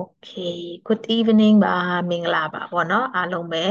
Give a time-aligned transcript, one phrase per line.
[0.00, 1.76] Okay good evening ပါ
[2.10, 3.64] မင်္ဂလာပါပေါ့နော်အားလုံးပဲ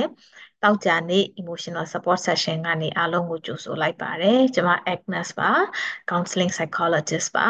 [0.62, 5.52] တောက်ကြနေ့ emotional support session ကနေအားလုံးကိုကြိုဆိုလိုက်ပါတယ်ကျွန်မ Agnes ပါ
[6.10, 7.48] counseling psychologist ပါ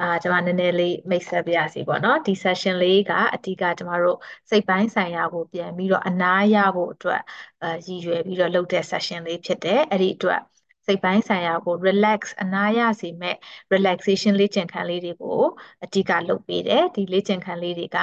[0.00, 4.18] အာကျွန်မနည်းနည်းလေးမိတ်ဆက်ပြရစီပေါ့နော်ဒီ session လေးကအဓိကကျွန်တော်တို့
[4.50, 7.20] စိတ်ပိုင်းဆိုင်ရာကိုပြန်ပြီးတော့အနားရဖို့အတွက်
[7.62, 10.40] အာရည်ရွယ်ပြီးတော့လုပ်တဲ့ session လေးဖြစ်တယ်အဲ့ဒီအတွက်
[10.88, 13.36] စိတ်ပိုင်းဆိုင်ရာကို relax အနားရစေမဲ့
[13.74, 15.40] relaxation လေ့ကျင့်ခန်းလေးတွေကို
[15.84, 17.98] အဓိကလုပ်ပေးတယ်ဒီလေ့ကျင့်ခန်းလေးတွေက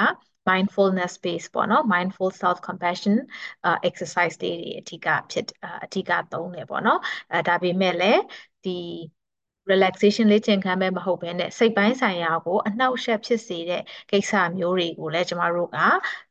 [0.49, 3.15] mindfulness space ပေါ့နော် mindful self compassion
[3.67, 5.45] uh, exercise တွေအဓိကဖြစ်
[5.85, 6.99] အဓိကသုံးတယ်ပေါ့နော်
[7.33, 8.21] အဲဒါပေမဲ့လည်း
[8.63, 8.77] ဒီ
[9.71, 15.77] relaxation လေးကျင့်ခန်းပဲမဟုတ်ဘဲနဲ့စိတ်ပိုင်းဆိုင်ရာကိုအနှောက်အယှက်ဖြစ်စေတဲ့ကိစ္စမျိုးတွေကိုလည်းကျမတို့က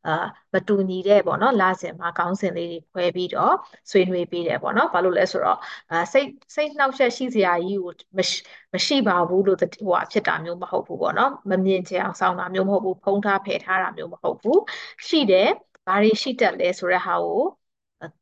[0.07, 0.15] အာ
[0.55, 3.55] မတူညီတဲ့ပေါ့နော်လာစဉ်မှာကောင်းစဉ်လေးတွေခွဲပြီးတော့
[3.91, 5.59] ဆွေးနွေးပေးတယ်ပေါ့နော်ဘာလို့လဲဆိုတော့
[5.91, 8.39] အာစိတ်စိတ်နှောက်ယှက်ရှိစရာကြီးကိုမရှိ
[8.75, 14.61] မရှိပါဘူးလို့ဟိုဟာဖြစ်တာမျိုးမဟုတ်ဘူးပေါ့နော်မမြင်ချင်အောင်စောင့်တာမျိုးမဟုတ်ဘူးဖုံးထားဖယ်ထားတာမျိုးမဟုတ်ဘူး
[15.09, 15.49] ရှိတယ်
[15.87, 17.41] ဘာတွေရှိတတ်လဲဆိုတဲ့ဟာကို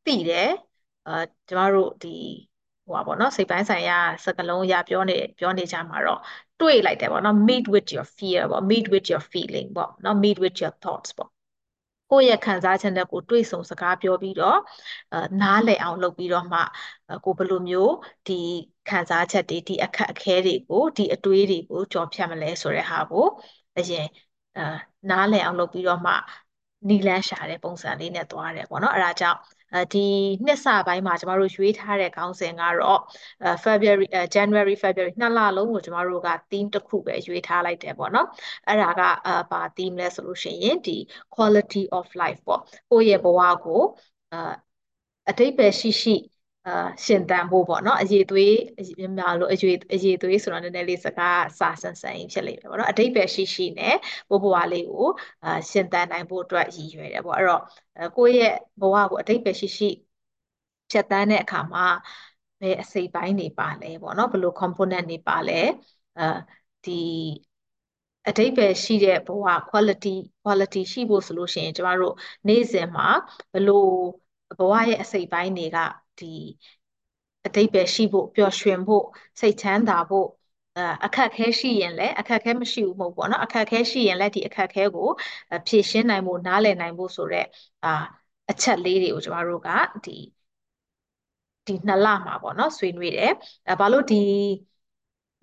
[0.05, 0.49] သိတယ်
[1.05, 1.11] အာ
[1.47, 2.09] ကျမတို့ဒီ
[2.85, 6.19] ဟိုပါပေါ့နော်စိတ်ပိုင်းဆိုင်ရာစကားလုံးအရာပြောနေပြောနေကြမှာတော့
[6.59, 11.29] တွေးလိုက်တယ်ပေါ့နော် meet with your fear ပေါ့ meet with your feeling ပေါ့နော် meet with your thoughts ပေါ့
[12.11, 14.59] ကိုယ့်ရဲ့ခံစားချက်နဲ့ကိုတွေးဆုံစကားပြောပြီးတော့
[15.13, 16.59] အာနားလည်အောင်လုပ်ပြီးတော့မှ
[17.25, 17.93] ကိုဘယ်လိုမျိုး
[18.27, 18.33] ဒီ
[18.89, 23.25] ခံစားချက်တွေဒီအခက်အခဲတွေကိုဒီအတွေးတွေကိုကြော်ဖြတ်မလဲဆိုတဲ့ဟာကို
[23.77, 24.05] အရင်
[24.57, 24.63] အာ
[25.09, 26.13] နားလည်အောင်လုပ်ပြီးတော့မှ
[26.89, 29.39] နီလန်းရှာတဲ့ပုံစံလေးနဲ့သွားတယ်ပေါ့နော်အဲ့ဒါကြောင့်
[29.93, 29.99] ဒီ
[30.45, 32.99] နှစ်စပိုင်းမှာကျမတို့ရွေးထားတဲ့ခေါင်းစဉ်ကတော့
[33.65, 38.27] February January February နှစ်လလုံးကိုကျမတို့က theme တစ်ခုပဲရွေးထားလိုက်တယ်ပေါ့နော်
[38.67, 39.01] အဲ့ဒါက
[39.51, 40.97] ဘာ theme လဲဆိုလို့ရှိရင်ဒီ
[41.35, 43.81] quality of life ပေါ့ကိုယ့်ရဲ့ဘဝကို
[45.29, 46.15] အတိတ်ပဲရှိရှိ
[46.65, 46.71] အာ
[47.05, 48.53] ရှင်သန်ဖို့ပေါ့နော်အရေးသွေး
[49.17, 53.95] များလို့အရေးအရေးသွေးဆိုတော့နည်းနည်းလေးစကားစာဆန်ဆန်ဖြစ်လိမ့်မယ်ပေါ့နော်အတိတ်ပဲရှိရှိနဲ့
[54.29, 55.05] ဘိုးဘွားလေးကို
[55.43, 57.61] အာရှင်သန်နိုင်ဖို့အတွက်ရည်ရွယ်တယ်ပေါ့အဲ့တော့
[58.17, 59.87] ကိုယ့်ရဲ့ဘဝကိုအတိတ်ပဲရှိရှိ
[60.89, 61.83] ဖြတ်တန်းတဲ့အခါမှာ
[62.61, 65.53] ဘယ်အစိတ်ပိုင်းတွေပါလဲပေါ့နော်ဘယ်လို component တွေပါလဲ
[66.17, 66.23] အာ
[66.83, 66.91] ဒီ
[68.27, 70.09] အတိတ်ပဲရှိတဲ့ဘဝ quality
[70.43, 72.13] quality ရှိဖို့ဆိုလို့ရှိရင်ကျမတို့
[72.47, 73.07] နေ့စဉ်မှာ
[73.53, 73.75] ဘယ်လို
[74.57, 75.77] ဘဝရဲ့အစိတ်ပိုင်းတွေက
[76.17, 76.25] ဒီ
[77.45, 79.03] အတိတ်ပဲရှိဖို့ပျော်ရွှင်ဖို့
[79.41, 80.27] စိတ်ချမ်းသာဖို့
[81.05, 85.07] အခက်ခဲရှိရင်လည်းအခက်ခဲမရှိဘူးမဟုတ်ပေါ့နော်အခက်ခဲရှိရင်လည်းဒီအခက်ခဲကို
[85.67, 87.47] ဖြေရှင်းနိုင်ဖို့နားလည်နိုင်ဖို့ဆိုတော့
[87.83, 87.89] အာ
[88.51, 89.69] အချက်လေးတွေကိုကျမတို့က
[90.05, 90.11] ဒီ
[91.67, 93.31] ဒီနှစ်လမှာပေါ့နော်ဆွေးနွေးတယ်
[93.67, 94.15] အဲဘာလို့ဒီ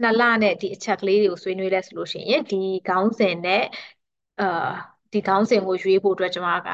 [0.03, 3.63] နှစ်လနဲ့ဒီအချက်ကလေးတွေကိုဆွေးနွေးလဲဆိုလို့ရှိရင်ဒီခေါင်းစဉ်နဲ့
[4.39, 4.45] အာ
[5.13, 6.69] ဒီခေါင်းစဉ်ကိုရွေးဖို့အတွက်ကျွန်မက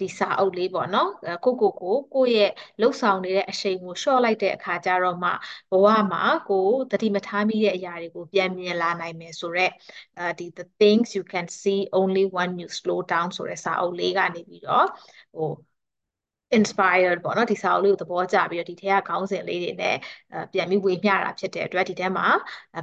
[0.00, 1.10] ဒီစာအုပ်လေးပေါ့နော်
[1.44, 2.50] ကိုကိုကိုကိုယ့်ရဲ့
[2.80, 5.30] လှုပ်ဆောင်နေတဲ့အရှိန်ကိုလျှော့လိုက်တဲ့အခါကျတော့မှ
[5.70, 9.72] ဘဝမှာကိုသတိမထားမိတဲ့အရာတွေကိုပြန်မြင်လာနိုင်မယ်ဆိုတော့
[10.18, 14.86] အဲဒီ the things you can see only when you slow down ဆိုတဲ့စာအုပ်လေးကနေပြီးတော့
[15.34, 15.48] ဟို
[16.56, 19.96] inspired ပေါ့နော်ဒီစာအုပ်လေးကိုသဘောကျပြီးတော့ဒီထဲကခေါင်းစဉ်လေးတွေနဲ့
[20.52, 22.26] ပြန်ပြီးဝေမျှတာဖြစ်တဲ့အတွက်ဒီထဲမှာ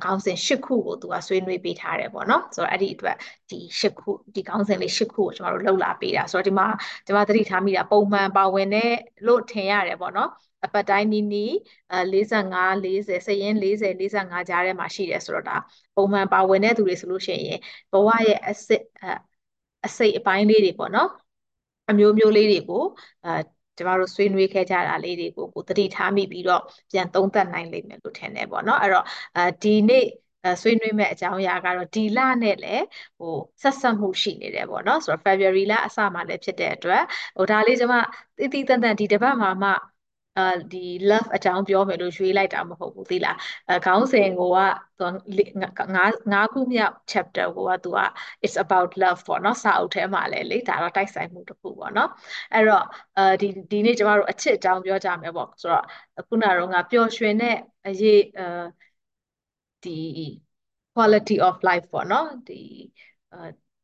[0.04, 3.16] ခေါင်းစဉ်၈ခုကိုသူကဆွေးနွေးပေးထားတယ်ပေါ့နော်ဆိုတော့အဲ့ဒီအတွက်
[3.50, 6.68] ဒီ၈ခုဒီခေါင်းစဉ်လေး၈ခုကိုကျွန်တော်တို့လှုပ်လာပေးတာဆိုတော့ဒီမှာ
[7.06, 8.92] ကျွန်မသတိထားမိတာပုံမှန်ပါဝင်တဲ့
[9.26, 10.30] လို့ထင်ရတယ်ပေါ့နော်
[10.66, 11.52] အပတ်တိုင်းနီးနီး
[11.92, 15.58] 45 40စရင်40 45ကြားထဲမှာရှိတယ်ဆိုတော့ဒါ
[15.96, 17.60] ပုံမှန်ပါဝင်တဲ့သူတွေဆိုလို့ရှိရင်
[17.92, 18.82] ဘဝရဲ့အစစ်
[19.86, 21.10] အစိတ်အပိုင်းလေးတွေပေါ့နော်
[21.90, 22.84] အမျိုးမျိုးလေးတွေကို
[23.26, 23.30] အာ
[23.78, 30.04] ကျမတို့ဆွေးနွေးခဲ့ကြတာလေးတွေကိုကိုသတိထားမိပြီးတော့ပြန်သုံးသပ်နိုင်လိမ့်မယ်လို့ထင်တယ်ပေါ့နော်အဲ့တော့အဲဒီနေ့
[30.62, 32.84] ဆွေးနွေးမဲ့အကြောင်းအရာကတော့ဒီလနဲ့လည်း
[33.20, 37.02] ဟိုဆက်ဆက်မှုရှိနေတယ်ပေါ့နော်ဆိုတော့ February လအစမှလည်းဖြစ်တဲ့အတွက်
[37.38, 37.96] ဟိုဒါလေးကျွန်မ
[38.40, 39.70] တိတိတန်တန်ဒီတစ်ပတ်မှာမှ
[40.38, 40.42] အာ
[40.72, 40.78] ဒီ
[41.10, 43.36] love အကြောင်းပြောမယ်လို့ရွေးလိုက်တာမဟုတ်ဘူးသိလား
[43.68, 44.60] အဲခေါင်းစဉ်ကိုက
[44.98, 45.04] သူ
[45.96, 48.00] ငါးငါးခုမြောက် chapter ကိုကသူက
[48.46, 52.10] it's about love ပေါ့နော်စာအုပ်ထဲမှာလည်းလေဒါတော့တိုက်ဆိုင်မှုတစ်ခုပေါ့နော်
[52.54, 52.84] အဲ့တော့
[53.18, 55.84] အဲဒီဒီနေ့ကျမတို့အချစ်အကြောင်းပြောကြမယ်ပေါ့ဆိုတော့
[56.28, 57.56] ခုနကတော့ငါပျော်ရွှင်တဲ့
[57.88, 58.46] အရေးအဲ
[59.84, 59.92] ဒီ
[60.94, 62.54] quality of life ပေါ့နော်ဒီ
[63.32, 63.38] အဲ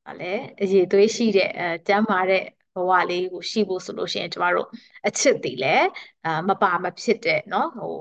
[0.06, 0.26] ဘာလဲ
[0.62, 2.44] အရေးသွေးရှိတဲ့အဲကျန်းမာတဲ့
[2.75, 4.69] ဘဝလေးကိုရှိဖို့ဆိုလို့ရှိရင်ကျမတို့
[5.07, 5.77] အချစ်တည်လဲ
[6.25, 7.93] အာမပါမဖြစ်တဲ့เนาะဟို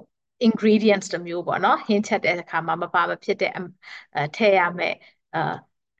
[0.47, 4.95] ingredients တမျိုးပေါ့နော်ဟင်းချက်တဲ့အခါမှာမပါမဖြစ်တဲ့အဲထည့်ရမယ်
[5.33, 5.39] အာ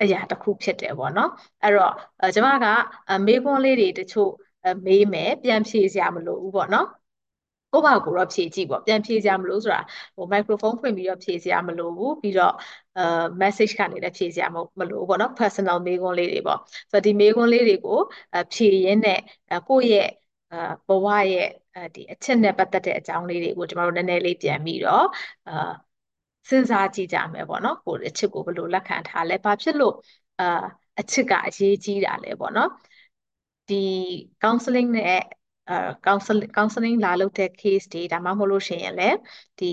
[0.02, 1.30] အရာတစ်ခုဖြစ်တယ်ပေါ့နော်
[1.64, 1.94] အဲ့တော့
[2.36, 2.66] ကျမက
[3.28, 4.32] မေးခွန်းလေးတွေတချို့
[4.86, 6.88] မေးမယ်ပြန်ဖြေစရာမလိုဘူးပေါ့နော်
[7.73, 9.81] ကိုယ့်ဘာကိုတော့ဖြေကြည့်ပေါ့ပြန်ဖြေစရာမလိုဆိုတာ
[10.17, 12.53] ဟို microphone ဖွင့်ပြီးတော့ဖြေစရာမလိုဘူးပြီးတော့
[12.97, 13.03] အဲ
[13.43, 16.59] message ကနေလည်းဖြေစရာမလိုဘူးပေါ့နော် personal မေးခွန်းလေးတွေပေါ့
[16.91, 17.99] ဆိုတော့ဒီမေးခွန်းလေးတွေကို
[18.53, 19.19] ဖြေရင်းနဲ့
[19.69, 20.09] ကိုယ့်ရဲ့
[20.87, 21.47] ဘဝရဲ့
[21.95, 25.05] ဒီအချက်နဲ့ပတ်သက်တဲ့အကြောင်းလေးတွေကိုကျွန်တော်တို့နည်းနည်းလေးပြန်ပြီးတော့
[25.47, 25.53] အာ
[26.49, 29.95] စဉ်းစားကြည့်ကြမယ်ပေါ့နော်ကိုယ့်အချက်ကိုဘယ်လိုလက်ခံထားလဲဘာဖြစ်လို့
[30.39, 30.45] အာ
[31.01, 32.69] အချစ်ကအရေးကြီးတာလဲပေါ့နော်
[33.69, 33.75] ဒီ
[34.43, 35.40] counseling နဲ့အဲ
[36.07, 39.17] counseling counseling လာလုပ်တဲ့ case တွေဒါမှမဟုတ်လို့ရှိရင်လည်း
[39.59, 39.73] ဒီ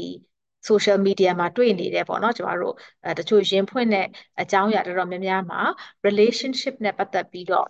[0.70, 4.06] social media မှာတွေ့နေတယ်ပေါ့နော်ကျမတို့အဲတချို့ရင်ဖွင့်တဲ့
[4.42, 5.62] အကြောင်းအရာတော်တော်များများမှာ
[6.08, 7.68] relationship နဲ့ပတ်သက်ပြီးတော့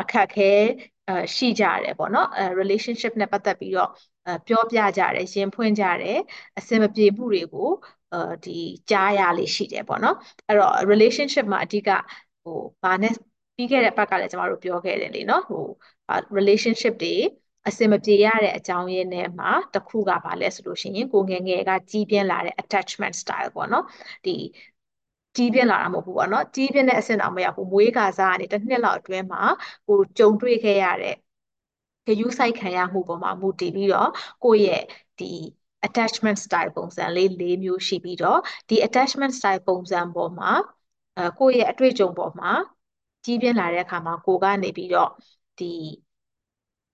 [0.00, 0.50] အခက်ခဲ
[1.36, 3.90] ရှိကြတယ်ပေါ့နော်အဲ relationship နဲ့ပတ်သက်ပြီးတော့
[4.46, 6.18] ပြောပြကြတယ်ရင်ဖွင့်ကြတယ်
[6.58, 7.68] အဆင်မပြေမှုတွေကို
[8.44, 8.58] ဒီ
[8.90, 10.16] ကြားရလေးရှိတယ်ပေါ့နော်
[10.46, 11.90] အဲ့တော့ relationship မှာအဓိက
[12.42, 13.14] ဟိုဘာနဲ့
[13.56, 15.62] ပြီးခဲ့တဲ့ဘက်ကလည်းကျမတို့ပြောခဲ့တယ်လေနော်ဟို
[16.38, 17.14] relationship တွေ
[17.68, 23.84] အစင်မပြေရတဲ့အကြောင်းရင်းနဲ့မှာတစ်ခုကဘာလဲဆိုလို့ရှိရင်ကိုငယ်ငယ်ကကြီးပြင်းလာတဲ့ attachment style ပေါ့နော်
[24.24, 24.36] ဒီ
[25.36, 29.42] ကြီးပြင်းလာတာမဟုတ်ဘူးပေါ့နော်ကြီးပြင်းတဲ့အဆင့်တော့မရောက်ဘူးမွေးကာစားကနေတစ်နှစ်လောက်အတွင်းမှာ
[29.86, 31.14] ကိုကြုံတွေ့ခဲ့ရတဲ့
[32.06, 34.08] ဂရုစိုက်ခံရမှုပေါ်မှာမူတည်ပြီးတော့
[34.44, 34.82] ကိုယ့်ရဲ့
[35.18, 35.32] ဒီ
[35.86, 38.38] attachment style ပုံစံလေး၄မျိုးရှိပြီးတော့
[38.68, 40.50] ဒီ attachment style ပုံစံပေါ်မှာ
[41.16, 42.50] အဲကိုယ့်ရဲ့အတွေ့အကြုံပေါ်မှာ
[43.24, 45.10] ကြီးပြင်းလာတဲ့အခါမှာကိုကနေပြီးတော့
[45.58, 45.64] ဒီ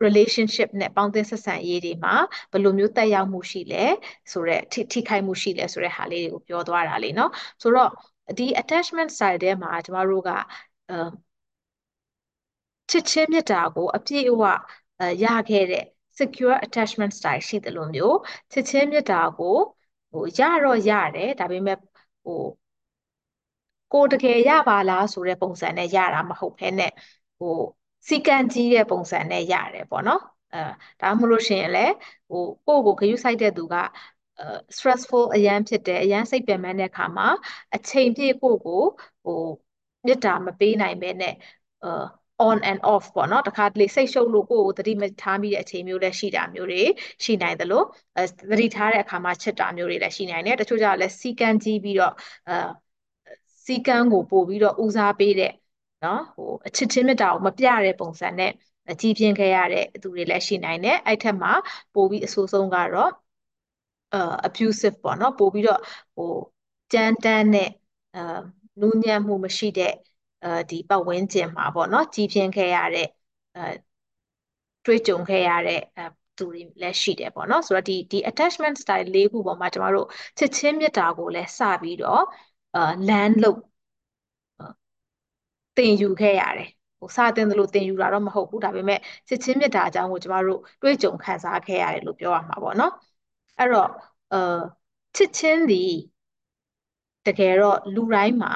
[0.06, 2.15] relationship နဲ့ပေါင်းသင်းဆက်ဆံရေးတွေမှာ
[2.53, 3.85] ဘယ်လိုမျိုးတက်ရောက်မှုရှိလဲ
[4.33, 7.31] ဆိုတော့ထိထိခိုက်မှုရှိလဲဆိုတဲ့ဟာလေးတွေကိုပြောသွားတာလေနော်
[7.62, 7.91] ဆိုတော့
[8.39, 10.31] ဒီ attachment style ထဲမှာကျမတို့က
[10.91, 10.95] အဲ
[12.91, 14.43] ချစ်ချင်းမြတ်တာကိုအပြည့်အဝ
[15.25, 15.85] ရခဲ့တဲ့
[16.19, 18.17] secure attachment style ရှိတယ်လို့မျိုး
[18.53, 19.56] ချစ်ချင်းမြတ်တာကို
[20.11, 21.79] ဟိုရတော့ရတယ်ဒါပေမဲ့
[22.25, 22.43] ဟို
[23.93, 26.91] ကိုတကယ်ရပါလားဆိုတဲ့ပုံစံနဲ့ရတာမဟုတ်ဘဲနဲ့
[27.39, 27.49] ဟို
[28.09, 30.21] စီကံကြီးတဲ့ပုံစံနဲ့ရတယ်ပေါ့နော်
[30.53, 30.59] အဲ
[31.00, 31.93] ဒါမှမဟုတ်ရှင်လည်း
[32.31, 33.77] ဟိုကိုယ့်ကိုဂရုစိုက်တဲ့သူက
[34.77, 37.29] stressful အရန်ဖြစ်တယ်အရန်စိတ်ပင်ပန်းတဲ့အခါမှာ
[37.75, 38.83] အချိန်ပြည့်ကိုယ့်ကို
[39.25, 39.35] ဟို
[40.06, 41.35] မေတ္တာမပေးနိုင်ပဲနဲ့
[41.83, 42.05] အာ
[42.49, 46.83] on and off ပေါ့နော်တခါတလေစိတ်ရှုပ်လို့ကိုယ့်ကိုသတိမထားမိတဲ့အချိန်မျိုးလည်းရှိတာမျိုးတွေ
[47.25, 47.83] ရှိနိုင်သလို
[48.51, 52.12] သတိထားတဲ့အခါမှာချစ်တာမျိုးတွေလည်းရှိနိုင်တယ်တချို့ကြလည်းစီကံကြီးပြီးတော့
[52.49, 52.55] အာ
[53.67, 55.53] စီကံကိုပို့ပြီးတော့ဦးစားပေးတဲ့
[56.03, 58.50] နော်ဟိုအချစ်ချင်းမြတ်တာကိုမပြတဲ့ပုံစံနဲ့
[59.00, 61.53] ကြီးပြင်းခဲ့ရတဲ့သူတွေလည်းရှိနိုင်တယ်အဲ့ထက်မှာ
[61.93, 63.11] ပိုပြီးအဆိုးဆုံးကတော့
[64.12, 65.79] အာ abusive ပေါ့နော်ပိုပြီးတော့
[66.15, 66.25] ဟို
[66.93, 67.69] ကြမ်းတမ်းတဲ့
[68.15, 68.21] အာ
[68.81, 69.93] နူးညံ့မှုမရှိတဲ့
[70.43, 73.06] အဲဒီပတ်ဝန်းကျင်မှာပေါ့နော်ကြီးပြင်းခဲ့ရတဲ့
[73.55, 73.61] အဲ
[74.87, 76.05] တွေ့ကြုံခဲ့ရတဲ့အဲ
[76.37, 80.06] သူတွေလည်းရှိတယ်ပေါ့နော်ဆိုတော့ဒီဒီ attachment style ၄ခုပေါ်မှာကျမတို့
[80.39, 82.23] ချစ်ချင်းမြတ်တာကိုလည်းစပြီးတော့
[82.75, 83.56] အာ land လို့
[85.79, 86.69] သင်ယူခဲ့ရတယ်
[87.01, 88.99] ဟိုစတင်သလိုသင်ယူတာတော့မဟုတ်ဘူးဒါပေမဲ့
[89.29, 92.93] ချစ်ချင်းမြတ်တာအကြောင်းကိုကျမတို့တွေ့ကြုံခံစားခဲ့ရတယ်လို့ပြောရမှာပေါ့နော်
[93.59, 93.89] အဲ့တော့
[94.33, 94.59] အာ
[95.17, 95.85] ချစ်ချင်းဒီ
[97.27, 98.53] တကယ်တော့လူတိုင်းမှာ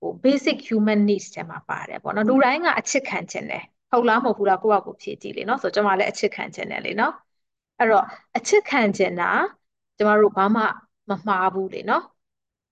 [0.00, 7.12] ဟို basic human needs ထဲမှာပါတယ်ပေါ့နော်လူတိုင်းကအချစ်ခံခြင်းတယ်ဟုတ်လားမဟုတ်ဘူးလားကိုယ့်အကိုဖြည့်ကြည့်လေနော်ဆိုတော့ကျွန်မလည်းအချစ်ခံခြင်းတယ်လေနော်
[7.78, 8.04] အဲ့တော့
[8.36, 9.30] အချစ်ခံခြင်းတာ
[9.96, 10.62] ကျမတို့ဘာမှ
[11.10, 12.02] မမှားဘူးလေနော်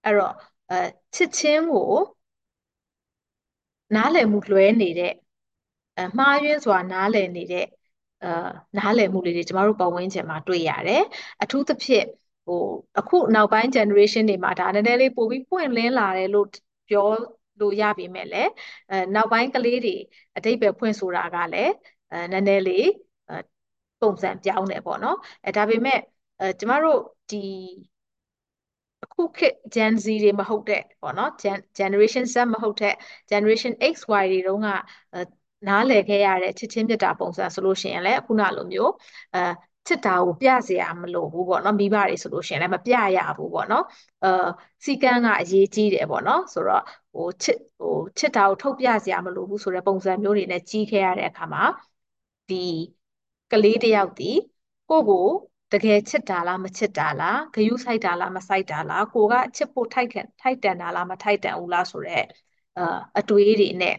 [0.05, 0.32] အဲ့တော့
[0.70, 0.76] အဲ
[1.14, 1.93] ချစ်ချင်းကို
[3.96, 5.12] နားလည်မှုလွဲနေတဲ့
[5.96, 7.64] အဲမှားယွင်းစွာနားလည်နေတဲ့
[8.23, 8.29] အာ
[8.79, 11.02] နားလည်မှုလေးတွေကျမတို့ပတ်ဝန်းကျင်မှာတွေ့ရတယ်
[11.43, 12.06] အထူးသဖြင့်
[12.44, 12.56] ဟို
[12.99, 16.46] အခုနောက်ပိုင်း generation တွေမှာဒါနည်းနည်းလေးပိုပြီးပွင့်လင်းလာတယ်လို့
[16.88, 17.06] ပြော
[17.61, 18.50] လို့ရပြီမဲ့လည်း
[18.91, 19.94] အဲနောက်ပိုင်းကလေးတွေ
[20.37, 21.73] အတိတ်ပဲဖွင့်ဆိုတာကလည်း
[22.11, 22.85] အဲနည်းနည်းလေး
[24.00, 25.99] ပုံစံပြောင်းတယ်ပေါ့နော်အဲဒါပေမဲ့
[26.41, 26.99] အဲကျမတို့
[27.31, 27.37] ဒီ
[29.03, 31.31] အခုခေတ် Gen Z တွေမဟုတ်တဲ့ပေါ့နော်
[31.79, 32.94] Generation Z မဟုတ်တဲ့
[33.31, 34.68] Generation X Y တွေတုန်းက
[35.68, 38.92] နားလည်ခဲ့ရတဲ့ချစ်ချင်းမြတ်တာပုံစံဆိုလို့ရှိရင်လည်းခုနလိုမျိုး
[39.33, 39.39] အဲ
[39.87, 43.83] ချစ်တာကိုပြเสียမလို့ဘူးပေါ့နော်မိဘတွေဆိုလို့ရှိရင်လည်းမပြရဘူးပေါ့နော်
[44.23, 44.28] အာ
[44.85, 51.63] စီကန်းကအရေးကြီးတယ်ပေါ့နော်ဆိုတော့ဟိုချစ်ဟိုချစ်တာကိုထုတ်ပြเสียမလို့ဘူးဆိုတဲ့ပုံစံမျိုးတွေနဲ့ကြီးခဲ့ရတဲ့အခါမှာ
[52.49, 52.56] ဒီ
[53.51, 54.31] ကလေးတယောက်ဒီ
[54.89, 55.28] ကိုကို
[55.74, 62.24] တကယ်ချစ်တာလားမချစ်တာလားဂယုစိုက်တာလားမစိုက်တာလားကိုကချစ်ဖို့ထိုက်ခံထိုက်တန်တာလားမထိုက်တန်ဘူးလားဆိုတော့
[62.76, 62.82] အာ
[63.19, 63.94] အတွေးတွေနဲ့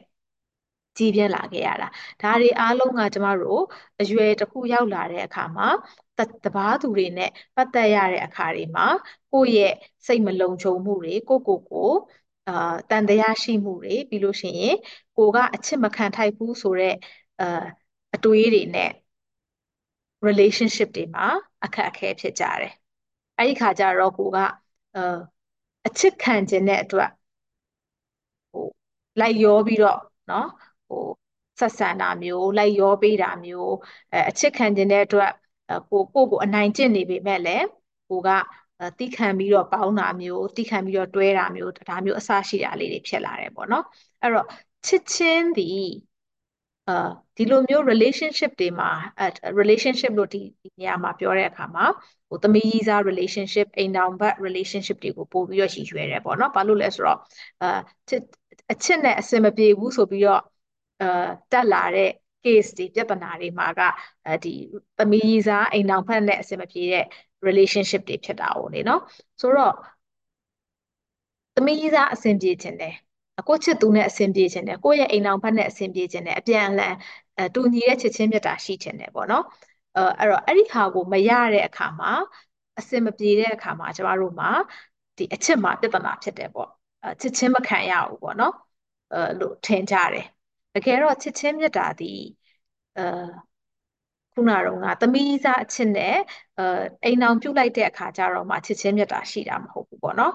[0.98, 1.88] ကြီးပြင်းလာခဲ့ရတာ
[2.22, 3.62] ဒါတွေအားလုံးကကျမတို့
[4.00, 5.68] အရွယ်တစ်ခုရောက်လာတဲ့အခါမှာ
[6.44, 8.86] တဘာသူတွေနဲ့ပတ်သက်ရတဲ့အခါတွေမှာ
[9.32, 9.72] ကိုယ့်ရဲ့
[10.08, 11.90] စိတ်မလုံခြုံမှုတွေကိုကိုကို
[12.48, 12.52] အာ
[12.90, 14.76] တန်တရားရှိမှုတွေပြီးလို့ရှိရင်
[15.16, 16.96] ကိုကအချစ်မခံထိုက်ဘူးဆိုတော့
[17.40, 17.46] အာ
[18.16, 18.90] အတွေးတွေနဲ့
[20.29, 21.27] relationship တွေမှာ
[21.65, 22.73] အခက်အခဲဖြစ်ကြတယ်
[23.37, 24.39] အဲ့ဒီခါကျတော့ကိုက
[24.97, 25.03] အာ
[25.87, 27.11] အချစ်ခံခြင်းတဲ့အတွက်
[28.53, 28.65] ဟို
[29.21, 29.99] လိုက်ရောပြီးတော့
[30.29, 30.45] เนาะ
[30.89, 30.99] ဟို
[31.61, 33.73] ဆက်ဆံတာမျိုးလိုက်ရောပေးတာမျိုး
[34.13, 35.31] အဲအချစ်ခံခြင်းတဲ့အတွက်
[35.91, 37.65] ကိုကိုကိုအနိုင်ကျင့်နေပေမဲ့လည်း
[38.09, 38.29] ကိုက
[38.99, 43.85] တိခံပြီးတော့ပေါင်းတာမျိုးတိခံပြီးတော့တွဲတာမျိုးဒါမျိုးအစရှိတာလေးတွေဖြစ်လာတယ်ပေါ့နော်
[44.21, 44.47] အဲ့တော့
[44.87, 45.81] ချစ်ချင်းသည်
[46.88, 46.94] အာ
[47.38, 48.90] ဒီလိုမျိုး relationship တွေမှာ
[49.60, 50.40] relationship လို့ဒီ
[50.80, 51.86] နေရာမှာပြောတဲ့အခါမှာ
[52.30, 57.20] ဟိုသမီးကြီးစား relationship အိမ်တောင်ဘက် relationship တွေကိုပို့ပြီးတော့ရည်ရွယ်တယ်ပေါ့နော်ဘာလို့လဲဆိုတော့
[57.62, 57.68] အာ
[58.10, 58.22] ချစ်
[58.72, 60.42] အချစ်နဲ့အစင်မပြေဘူးဆိုပြီးတော့
[61.02, 61.06] အဲ
[61.52, 62.10] တက်လာတဲ့
[62.44, 63.82] case တွေပြဿနာတွေမှာက
[64.26, 64.54] အဲဒီ
[64.98, 67.06] သမီးစားအိမ်အောင်ဖက်နဲ့အစင်မပြေတဲ့
[67.48, 69.02] relationship တွေဖြစ်တာ ਉਹ လေနော်
[69.42, 69.74] ဆိုတော့
[71.56, 72.96] သမီးစားအဆင်ပြေခြင်းတယ်
[73.48, 76.94] ကိုချစ်သူနဲ့အဆင်ပြေခြင်းတယ်ကိုယ့်ရဲ့အိမ်အောင်ဖက်နဲ့အဆင်ပြေခြင်းတယ်အပြန်အလှန်
[77.40, 79.44] အတူညီတဲ့ချစ်ချင်းမြတ်တာရှိခြင်းတယ်ပေါ့နော်
[79.96, 82.12] အဲအဲ့တော့အဲ့ဒီဟာကိုမရတဲ့အခါမှာ
[82.80, 84.50] အဆင်မပြေတဲ့အခါမှာကျမတို့မှာ
[85.18, 86.70] ဒီအချစ်မှာပြဿနာဖြစ်တယ်ပေါ့
[87.04, 88.54] အချစ်ချင်းမခံရဘူးပေါ့နော်
[89.12, 90.26] အဲလို့ထင်ကြတယ်
[90.74, 92.06] တကယ်တော့ချစ်ချင်းမြတ်တာဒီ
[92.96, 93.02] အဲ
[94.34, 96.16] ခုနကတော့ငါသမီးစားအချစ်နဲ့
[96.58, 96.64] အဲ
[97.04, 100.34] အိမ်အောင်ပြုတ်လိုက်တဲ့အခါကျတော့မှချစ်ချင်းမြတ်တာရှိတာမဟုတ်ဘူးပေါ့နော်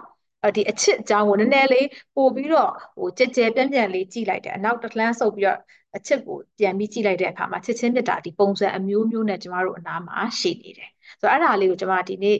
[0.57, 5.59] ဒီအချစ်အကြောင်းကိုနည်းနည်းလေးပို့ပြီးတော့ဟိုကြဲကြဲပြန့်ပြန့်လေးကြည့်လိုက်တယ်အနောက်တစ်လန်းဆုပ်ပြီးတော့
[5.97, 12.37] အချစ်ကိုပြန်ပြီးကြည့်လိုက်တဲ့အခါမှာချစ်ချင်းမြတ်တာဒီပုံစံအမျိုးမျိုးနဲ့ကျမတို့အနားမှာရှိနေတယ်ဆိုတော့အဲ့ဒါလေးကိုကျမဒီနေ့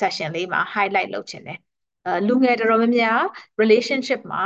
[0.00, 1.58] session လေးမှာ highlight လုပ်ချင်တယ်
[2.06, 3.20] အဲလူငယ်တော်တော်များများ
[3.60, 4.44] relationship မှာ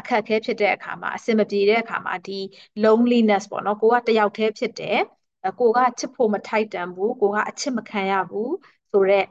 [0.00, 2.38] အခက်အခဲဖြစ်တဲ့အခါမှာအဆင်မပြေတဲ့အခါမှာဒီ
[2.84, 4.98] loneliness ပေါ့နော်ကိုကတယောက်တည်းဖြစ်တယ်
[5.58, 8.52] ကိုကချစ်ဖို့မထိုက်တန်ဘူးကိုကအချစ်မခံရဘူး
[8.90, 9.26] ဆိုတော့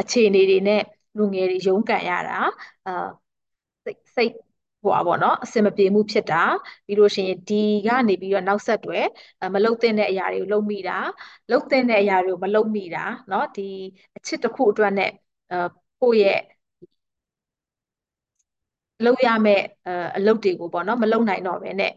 [0.00, 0.82] အခြေအနေတွေနဲ့
[1.17, 2.33] လူငယ်တွေရုန်းကန်ရတာ
[2.85, 2.91] အာ
[3.85, 4.31] စိတ်စိတ်
[4.83, 6.37] ဟိုပါပေါ့နော်အစင်မပြေမှုဖြစ်တာ
[6.85, 7.55] ပြီးလို့ရှိရင်ဒီ
[7.87, 8.99] ကနေပြီးတော့နောက်ဆက်တွဲ
[9.53, 10.93] မလုတ်တဲ့အရာတွေကိုလုတ်မိတာ
[11.51, 13.61] လုတ်တဲ့အရာတွေကိုမလုတ်မိတာเนาะဒီ
[14.17, 15.09] အချစ်တစ်ခုအတွက်နဲ့
[15.51, 15.55] အဲ
[15.99, 16.39] ကိုယ့်ရဲ့
[19.05, 19.63] လုပ်ရမယ့်
[20.15, 21.91] အလုပ်တွေကိုပေါ့နော်မလုပ်နိုင်တော့ဘဲနဲ့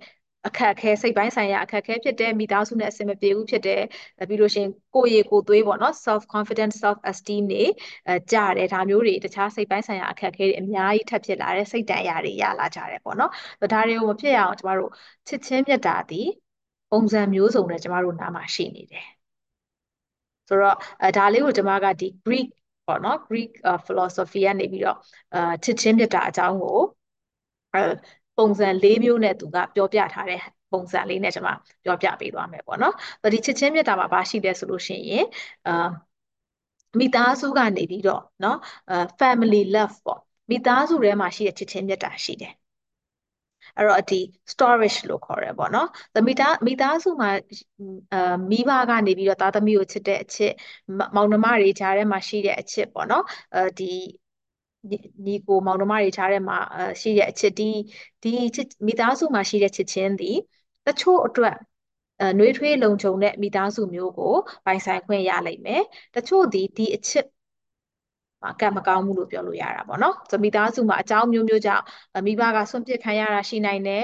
[0.48, 3.82] အခက်အခဲစိတ်ပိုင်းဆိုင်ရာအခက်အခဲဖြစ်တယ်မိသားစုနဲ့အဆင်မပြေဘူးဖြစ်တယ်
[4.30, 7.64] ပြီးလို့ရှိရင်ကိုယ့်ရေကိုယ်သွေးပေါ့နော် self confidence self esteem တွေ
[8.08, 13.32] အဲကြတယ်ဒါမျိုးတွေတခြားစိတ်ပိုင်းဆိုင်ရာအခက်အခဲတွေအများကြီးထပ်ဖြစ်လာတယ်စိတ်တန်ရာတွေရလာကြတယ်ပေါ့နော်
[13.62, 14.92] ဒါတွေကိုမဖြစ်ရအောင်ကျမတို့
[15.28, 16.22] ချစ်ချင်းမြတ်တာဒီ
[16.92, 19.06] ပုံစံမျိုးစုံနဲ့ကျမတို့နားမှာရှိနေတယ်
[20.48, 22.48] ဆိုတော့အဲဒါလေးကိုကျမကဒီ Greek
[22.86, 23.52] ပေါ့နော် Greek
[23.86, 24.98] philosophy ကနေပြီးတော့
[25.34, 26.80] အာချစ်ချင်းမြတ်တာအကြောင်းကို
[27.74, 27.82] အဲ
[28.37, 30.41] ပုံစံ၄မျိုးနဲ့သူကပြောပြထားတဲ့
[30.73, 31.51] ပုံစံလေးနဲ့ကျွန်မ
[31.85, 32.95] ပြောပြပေးသွားမယ်ပေါ့နော်။
[33.35, 35.25] ဒီချစ်ချင်းမြတ်တာမှာဘာရှိလဲဆိုလို့ရှိရင်
[35.67, 35.89] အာ
[37.01, 38.57] မိသားစုကနေပြီးတော့เนาะ
[39.21, 40.21] family love ပေါ့
[40.51, 42.53] မိသားစုထဲမှာရှိတဲ့ချစ်ချင်းမြတ်တာရှိတယ်
[43.77, 44.21] အဲ့တော့ဒီ
[44.53, 45.89] storage လို့ခေါ်ရဲပေါ့နော်။
[46.29, 47.31] မိသားမိသားစုမှာ
[48.13, 50.53] အာမိဘကနေပြီးတော့သားသမီးကိုချစ်တဲ့အချစ်
[51.15, 53.85] မောင်နှမတွေကြားထဲမှာရှိတဲ့အချစ်ပေါ့နော်။အဲဒီ
[55.26, 56.58] ညီကိုမောင်နှမတွေခြားထဲမှာ
[57.02, 57.64] ရှိတဲ့အချစ်ဒီ
[58.24, 58.30] ဒီ
[58.88, 60.26] မိသားစုမှာရှိတဲ့ချစ်ချင်းဒီ
[60.86, 61.56] တချို့အတွက်
[62.20, 64.34] အဲနှွေးထွေးလုံခြုံတဲ့မိသားစုမျိုးကို
[64.66, 65.82] ပိုင်ဆိုင်ခွင့်ရလိမ့်မယ်
[66.16, 67.26] တချို့ဒီဒီအချစ်
[68.42, 71.84] မှာကံမကောင်းဘူးလို့ပြောလို့ရတာပေါ့နော်ဆိုမိသားစုမှာအကြောင်းမျိုးမျိုးကြောင့်
[72.28, 74.04] မိဘကဆွန့်ပစ်ခံရတာရှိနိုင်တယ်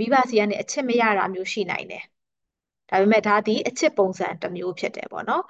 [0.00, 2.02] မိဘစီကနေအချစ်မရတာမျိုးရှိနိုင်တယ်
[2.88, 5.42] ဒါပေမဲ့ဒါဒီအချစ်ပုံစံတစ်မျိုးဖြစ်တယ်ပေါ့နော်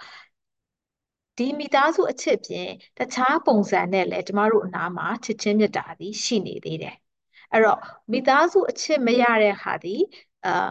[1.38, 2.68] ဒီမိသားစုအချစ်ပြင်
[2.98, 6.94] တခြားပုံစံနဲ့လည်းကျမတို့အနားမှာချစ်ချင်းမြတ်တာသည်ရှိနေသေးတယ်
[7.52, 7.78] အဲ့တော့
[8.12, 10.00] မိသားစုအချစ်မရတဲ့ဟာသည်
[10.44, 10.68] အာ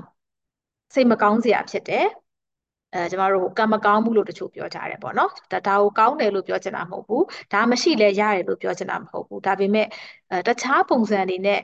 [0.93, 2.05] စိတ်မကောင်းစရာဖြစ်တယ်
[2.93, 9.87] အဲကျမတို့ကံမကောင်းဘူးလို့တချို့ပြောကြတယ်ပေါ့နော်ဒါဒါကိုကောင်းတယ်လို့ပြောချင်တာမဟုတ်ဘူးဒါမရှိလဲရတယ်လို့ပြောချင်တာမဟုတ်ဘူးဒါပေမဲ့
[10.31, 11.59] အဲတခြားပုံစံတွေနဲ့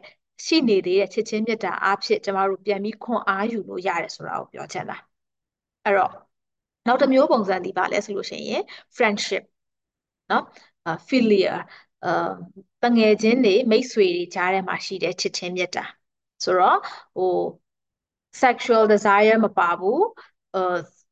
[0.47, 4.97] ရှိနေသေးတဲ့ချစ်ချင်းမြတ်တာအဖြစ်ကျမတို့ပြန်ပြီးခွန်အားယူလို့ရတယ်ဆိုတာကိုပြောချင်တာ
[5.83, 6.11] အဲ့တော့
[6.87, 8.61] နောက်တစ်မျိုးပုံစံဒီပါလဲဆိုလို့ရှိရင်
[8.97, 9.43] friendship
[10.31, 10.43] နော်
[11.07, 11.53] philia
[12.03, 12.09] အာ
[12.83, 15.85] တငယ်ချင်းတွေမိတ်ဆွေတွေကြားထဲမှာရှိတဲ့ချစ်ချင်းမြတ်တာ
[16.43, 16.77] ဆိုတော့
[17.15, 17.25] ဟို
[18.41, 20.03] sexual desire မပါဘူး
[20.53, 20.63] ဟို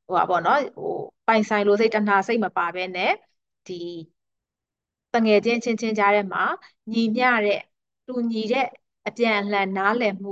[0.07, 0.93] ဟိုပါပေါ့နော်ဟို
[1.27, 3.11] ပိုင်ဆိုင်လို့စိတ်တဏှာစိတ်မပါဘဲနဲ့
[3.67, 3.73] ဒီ
[5.13, 6.43] တငယ်ချင်းချင်းချင်းကြားထဲမှာ
[6.91, 7.59] ညီမျှတဲ့
[8.05, 8.65] တူညီတဲ့
[9.07, 10.31] အပြန်အလှန်နားလည်မှု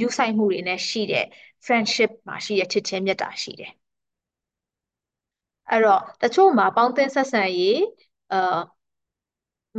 [0.00, 1.26] ယူဆိုင်မှုတွေနဲ့ရှိတဲ့
[1.66, 3.72] friendship မှာရှိတဲ့ချစ်ချင်းမြတ်တာရှိတယ်
[5.70, 7.78] အဲ့တော့တချို့မှာပေါင်းသင်းဆက်ဆံရေး
[8.32, 8.36] အာ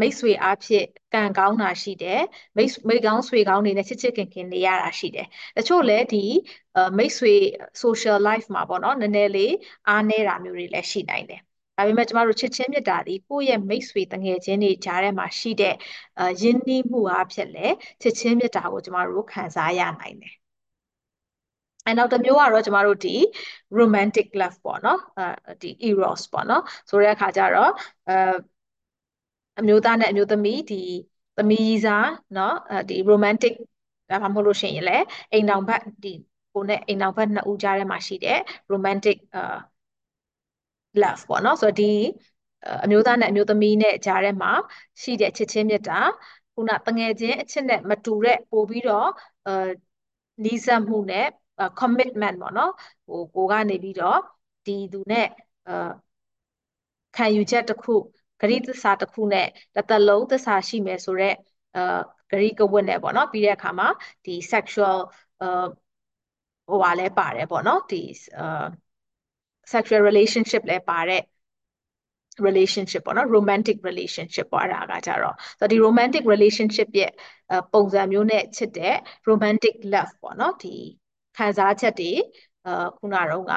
[0.01, 2.21] မိတ်ဆွေအားဖြင့်ကံကောင်းတာရှိတယ်
[2.57, 6.23] မိတ်မိတ်ကောင်းဆွေကောင်းတွေနဲ့ချစ်ချစ်ခင်ခင်နေရတာရှိတယ်တချို့လည်းဒီ
[6.97, 7.33] မိတ်ဆွေ
[7.83, 9.53] social life မှာပေါ့နော်နည်းနည်းလေး
[9.87, 11.39] အားနည်းတာမျိုးတွေလည်းရှိနိုင်တယ်
[11.77, 15.75] ဒါပေမဲ့ကျမတို့ချစ်ချင်းမြတ်တာဒီကိုယ့်ရဲ့မိတ်ဆွေတငယ်ချင်းတွေကြားထဲမှာရှိတဲ့
[16.41, 20.40] ယဉ်နှီးမှုအားဖြင့်လည်းချစ်ချင်းမြတ်တာကိုကျမတို့ခံစားရနိုင်တယ်
[21.86, 23.14] အဲနောက်တစ်မျိုးကတော့ကျမတို့ဒီ
[23.78, 27.72] romantic love ပေါ့နော်အဲဒီ eros ပေါ့နော်ဆိုတဲ့အခါကျတော့
[28.08, 28.12] အဲ
[29.58, 30.82] အမျိုးသားနဲ့အမျိုးသမီးဒီ
[31.36, 32.52] သမီးစားเนาะ
[32.88, 33.52] ဒီ romantic
[34.10, 36.12] ဒါမှမဟုတ်လို့ရှိရင်လည်းအိမ်အောင်ဘက်ဒီ
[36.52, 38.38] ကိုနဲ့အိမ်အောင်ဘက်နှစ်ဦးကြားထဲမှာရှိတဲ့
[38.72, 39.56] romantic အာ
[41.02, 41.92] love ပေါ့နော်ဆိုတော့ဒီ
[42.84, 44.52] အမျိုးသားနဲ့အမျိုးသမီးနဲ့ကြားထဲမှာ
[45.02, 46.00] ရှိတဲ့ချစ်ချင်းမြတ်တာ
[46.54, 49.08] ခုနတငယ်ချင်းအချစ်နဲ့မတူတဲ့ပို့ပြီးတော့
[49.46, 49.68] အာ
[50.44, 51.26] နီးစပ်မှုနဲ့
[51.79, 52.71] commitment ပေါ့နော်
[53.07, 54.19] ဟိုကိုကနေပြီးတော့
[54.65, 55.27] ဒီသူနဲ့
[55.67, 55.89] အာ
[57.15, 57.93] ခံယူချက်တစ်ခု
[58.41, 61.35] ဂရိသစ္စာတစ်ခုနဲ့တစ်သက်လုံးသစ္စာရှိမယ်ဆိုတော့
[61.75, 61.99] အာ
[62.31, 63.87] ဂရိကဝတ်နဲ့ပေါ့နော်ပြီးတဲ့အခါမှာ
[64.25, 64.97] ဒီ sexual
[66.67, 68.01] ဟိုဟာလဲပါတယ်ပေါ့နော်ဒီ
[69.73, 71.21] sexual relationship လဲပါတဲ့
[72.47, 77.11] relationship ပေါ့နော် romantic relationship ပေါ့အဲ့ဒါကကြတော့ဆိုတော့ဒီ romantic relationship ရဲ့
[77.73, 78.95] ပုံစံမျိုးနဲ့ချစ်တဲ့
[79.29, 80.75] romantic love ပေါ့နော်ဒီ
[81.37, 82.11] ခံစားချက်တွေ
[82.65, 83.53] အာခုနကတော့က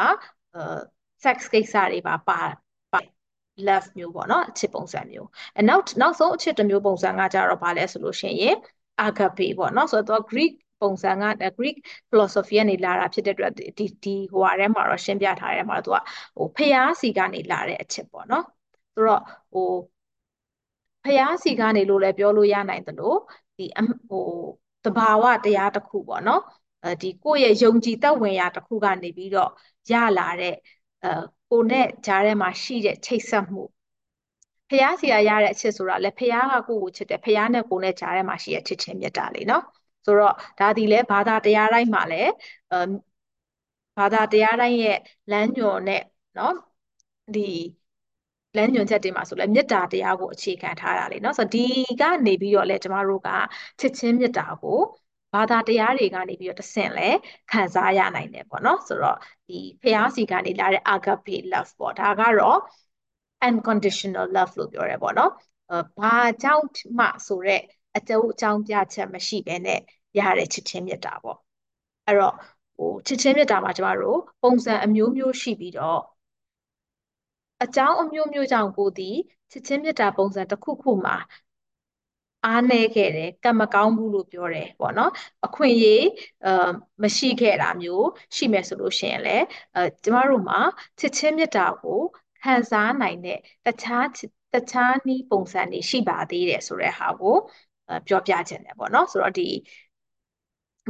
[1.24, 2.40] sex ကိစ္စတွေပါပါ
[3.66, 5.28] love မျိုးပေါ့နော်အချစ်ပုံစံမျိုး
[5.58, 8.56] အနောက်နောက်ဆုံးအချစ်တစ်မျိုးပုံစံကကြတော့ဗာလဲဆိုလို့ရှိရင်
[9.06, 11.24] agape ပေါ့နော်ဆိုတော့ Greek ပုံစံက
[11.58, 11.76] Greek
[12.10, 13.64] philosophy ကနေလာတာဖြစ်တဲ့အတွက်ဒီ
[14.04, 16.00] ဒီဟိုဟာထဲမှာတော့ရှင်းပြထားတယ်မှာတော့
[16.36, 18.44] သူကဟိုဖျားစီကနေလာတဲ့အချစ်ပေါ့နော်
[18.94, 19.68] ဆိုတော့ဟို
[21.04, 23.14] ဖျားစီကနေလို့လည်းပြောလို့ရနိုင်သလို
[23.56, 23.64] ဒီ
[24.08, 24.24] ဟို
[24.84, 26.63] တဘာဝတရားတစ်ခုပေါ့နော်အဲ
[27.01, 29.49] ဒီကိုယ့်ရဲ့ယုံကြည်သက်ဝင်ရာတစ်ခုကနေပြီးတော့
[29.91, 30.55] ရလာတဲ့
[31.03, 31.09] အဲ
[31.49, 33.63] ကိုနဲ့ဂျားထဲမှာရှိတဲ့ချိတ်ဆက်မှု
[34.69, 39.63] ဖះစီရရတဲ့အချစ်ဆိုတာလေဖះကကိုယ့်ကိုချစ်တယ်ဖះနဲ့ကိုနဲ့ဂျားထဲမှာရှိတဲ့ချစ်ချင်းမြတ်တာလေနော်
[40.05, 42.21] ဆိုတော့ဒါဒီလဲဘာသာတရားတိုင်းမှာလဲ
[42.71, 42.75] အဲ
[43.97, 44.97] ဘာသာတရားတိုင်းရဲ့
[45.31, 46.01] လမ်းညွန်နဲ့
[46.37, 46.53] နော်
[47.35, 47.41] ဒီ
[48.57, 51.65] လမ်းညွှန်ချက်တွေမှာဆိုလဲမေတ္တာတရားကိုအခြေခံထားတာလေเนาะဆိုတော့ဒီ
[52.01, 53.29] ကနေပြီးတော့လဲကျမတို့က
[53.79, 54.79] ချစ်ချင်းမေတ္တာကို
[55.34, 57.08] ဘာသာတရားတွေကနေပြီးတော့တဆင့်လဲ
[57.50, 62.58] ခံစားရနိုင်တယ်ပေါ့နော်ဆိုတော့ဒီဖျားစီကနေလာတဲ့ agape love ပေါ့ဒါကတော့
[63.48, 65.32] unconditional love လို့ပြောရဲပေါ့နော်
[65.98, 66.66] ဘာကြောင့်
[66.98, 67.62] မှဆိုတော့
[67.96, 69.80] အကျိုးအကြောင်းပြချက်မရှိဘဲနဲ့
[70.18, 71.38] ရတဲ့ချစ်ချင်းမေတ္တာပေါ့
[72.06, 72.34] အဲ့တော့
[72.76, 76.00] ဟိုချစ်ချင်းမေတ္တာမှာကျမတို့ပုံစံအမျိုးမျိုးရှိပြီးတော့
[77.64, 79.16] အကြောင်းအမျိုးမျိုးကြောင့်ကိုသည်
[79.50, 81.16] ချစ်ချင်းမေတ္တာပုံစံတစ်ခုခုမှာ
[82.44, 85.10] အားနည်းခဲ့တယ်ကံမကောင်းဘူးလို့ပြောတယ်ပေါ့နော်
[85.44, 86.04] အခွင့်အရေး
[86.44, 86.68] အာ
[87.02, 90.60] မရှိခဲ့တာမျိုးရှိမယ်ဆိုလို့ရှိရင်လည်းအဲကျမတို့မှာ
[91.00, 92.00] ချစ်ချင်းမေတ္တာကို
[92.42, 94.06] ခံစားနိုင်တဲ့တခြား
[94.54, 97.36] တခြားနည်းပုံစံတွေရှိပါသေးတယ်ဆိုတဲ့ဟာကို
[98.08, 99.48] ပြောပြခြင်းတယ်ပေါ့နော်ဆိုတော့ဒီ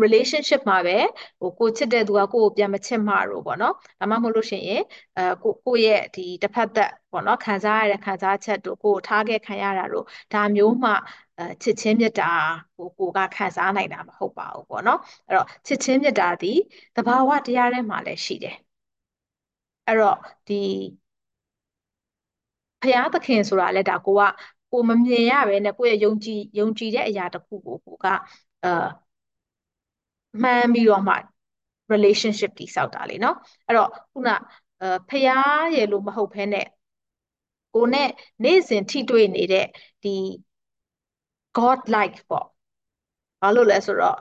[0.02, 0.98] relationship မှာပဲ
[1.40, 4.82] ဟိုကိုချစ်တဲ့သူကကိုကိုပြန်မချစ်မှာတော့ပေါ့နော်ဒါမှမဟုတ်လို့ရှိရင်
[5.16, 10.90] အဲကိုကိုရဲ့ဒီတစ်ဖက်သက်ပေါ့နော်ခံစားရတဲ့ခံစားချက်တို့ကိုထားခဲ့ခံရတာတို့ဒါမျိုးမှ
[11.38, 12.24] အဲချစ်ချင်းမြတ်တာ
[12.76, 16.52] ကိုကိုကခံစားနိုင်တာမဟုတ်ပါဘူးပေါ့နော်အဲ့တော့ချစ်ချင်းမြတ်တာဒီ
[16.94, 18.56] သဘာဝတရားထဲမှာလည်းရှိတယ်
[19.86, 20.16] အဲ့တော့
[20.46, 20.54] ဒီ
[22.80, 24.22] ဖရာသခင်ဆိုတာလည်းဒါကိုက
[24.70, 28.06] ကိုမမြင်ရပဲနဲ့ကိုယ့်ရဲ့ယုံကြည်ယုံကြည်တဲ့အရာတစ်ခုကိုကိုက
[28.64, 28.68] အာ
[30.42, 31.14] မှန်းပြီးတော့မှ
[31.92, 34.28] relationship တိဆောက်တာလေနော်အဲ့တော့ခုန
[34.82, 36.66] အဖျားရယ်လို့မဟုတ်ဘဲနဲ့
[37.74, 38.08] ကိုနဲ့
[38.44, 39.66] နေ့စဉ်ထိတွေ့နေတဲ့
[40.02, 40.14] ဒီ
[41.57, 42.47] god like ပေါ့
[43.41, 44.17] ဘာလို့လဲဆိုတော့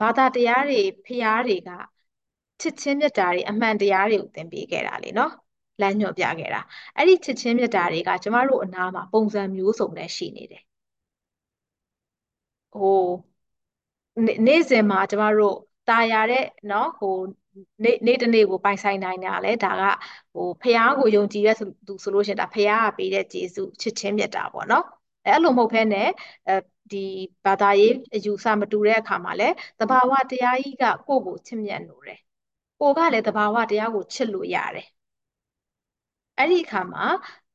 [0.00, 1.70] ဘာသာတရားတွေဖျားတွေက
[2.60, 5.32] ချစ်ချင်းမြတ်တာတွေအမှန်တရားတွေကိုသင်ပေးခဲ့တာလေနော်
[5.80, 6.60] လမ်းညွှန်ပြခဲ့တာ
[6.96, 10.62] အဲ့ဒီချစ်ချင်းမြတ်တာတွေကကျမတို့အနားမှာပုံစံမျိုးစုံနဲ့ရှိနေတယ်
[12.72, 12.86] ဟို
[14.46, 17.14] နေ့စဉ်မှာကျမတို့ตายရတဲ့เนาะဟို
[17.84, 19.82] နေ့နေ့တစ်နေ့ကိုပိုင်ဆိုင်နိုင်တာလဲဒါက
[20.32, 24.82] ဟိုဖះကိုယုံကြည်တဲ့သူဆိုလို့ရှိရင်ဒါဖះကပေးတဲ့ကျေးဇူးချစ်ချင်းမြတ်တာပေါ့เนาะ
[25.25, 26.07] အဲ့လိုမဟုတ်ဘဲနဲ့
[26.47, 26.53] အဲ
[26.91, 26.97] ဒီ
[27.45, 32.19] ဘာသာရေးအယူဆမတူတဲ့အခါမှာလဲသဘာဝတရားကြီးကကိုယ့်ကိုချစ်မြတ်လို့တယ်
[32.79, 34.87] ကိုကလည်းသဘာဝတရားကိုချစ်လို့ရတယ်
[36.37, 37.05] အဲ့ဒီအခါမှာ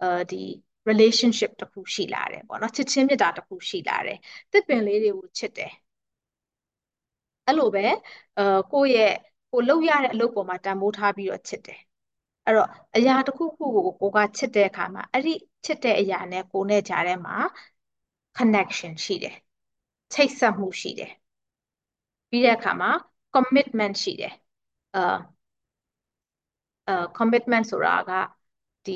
[0.00, 0.42] အဲဒီ
[0.88, 4.18] relationship တစ်ခုရှိလာတယ်ပေါ့နော်ချစ်ချင်းမြတ်တာတစ်ခုရှိလာတယ်
[4.52, 5.72] တစ်ပင်လေးတွေကိုချစ်တယ်
[7.46, 7.86] အဲ့လိုပဲ
[8.38, 9.12] အာကိုယ့်ရဲ့
[9.50, 11.80] ကိုလုပ်ရတဲ့အလုပ်ပေါ်မှာတန်ဖိုးထားပြီးတော့ချစ်တယ်
[12.46, 15.32] အဲ့တော့အရာတစ်ခုခုကိုကိုကချစ်တဲ့အခါမှာအဲ့ဒီ
[15.66, 17.36] ချစ်တဲ့အရာနဲ့ကိုနဲ့ကြားထဲမှာ
[18.36, 19.36] connection ရှိတယ်
[20.14, 21.12] ချိတ်ဆက်မှုရှိတယ်
[22.30, 22.90] ပြီးတဲ့အခါမှာ
[23.34, 24.32] commitment ရှိတယ်
[24.94, 25.00] အာ
[26.88, 28.10] အာ commitment ဆိုတာက
[28.86, 28.92] ဒီ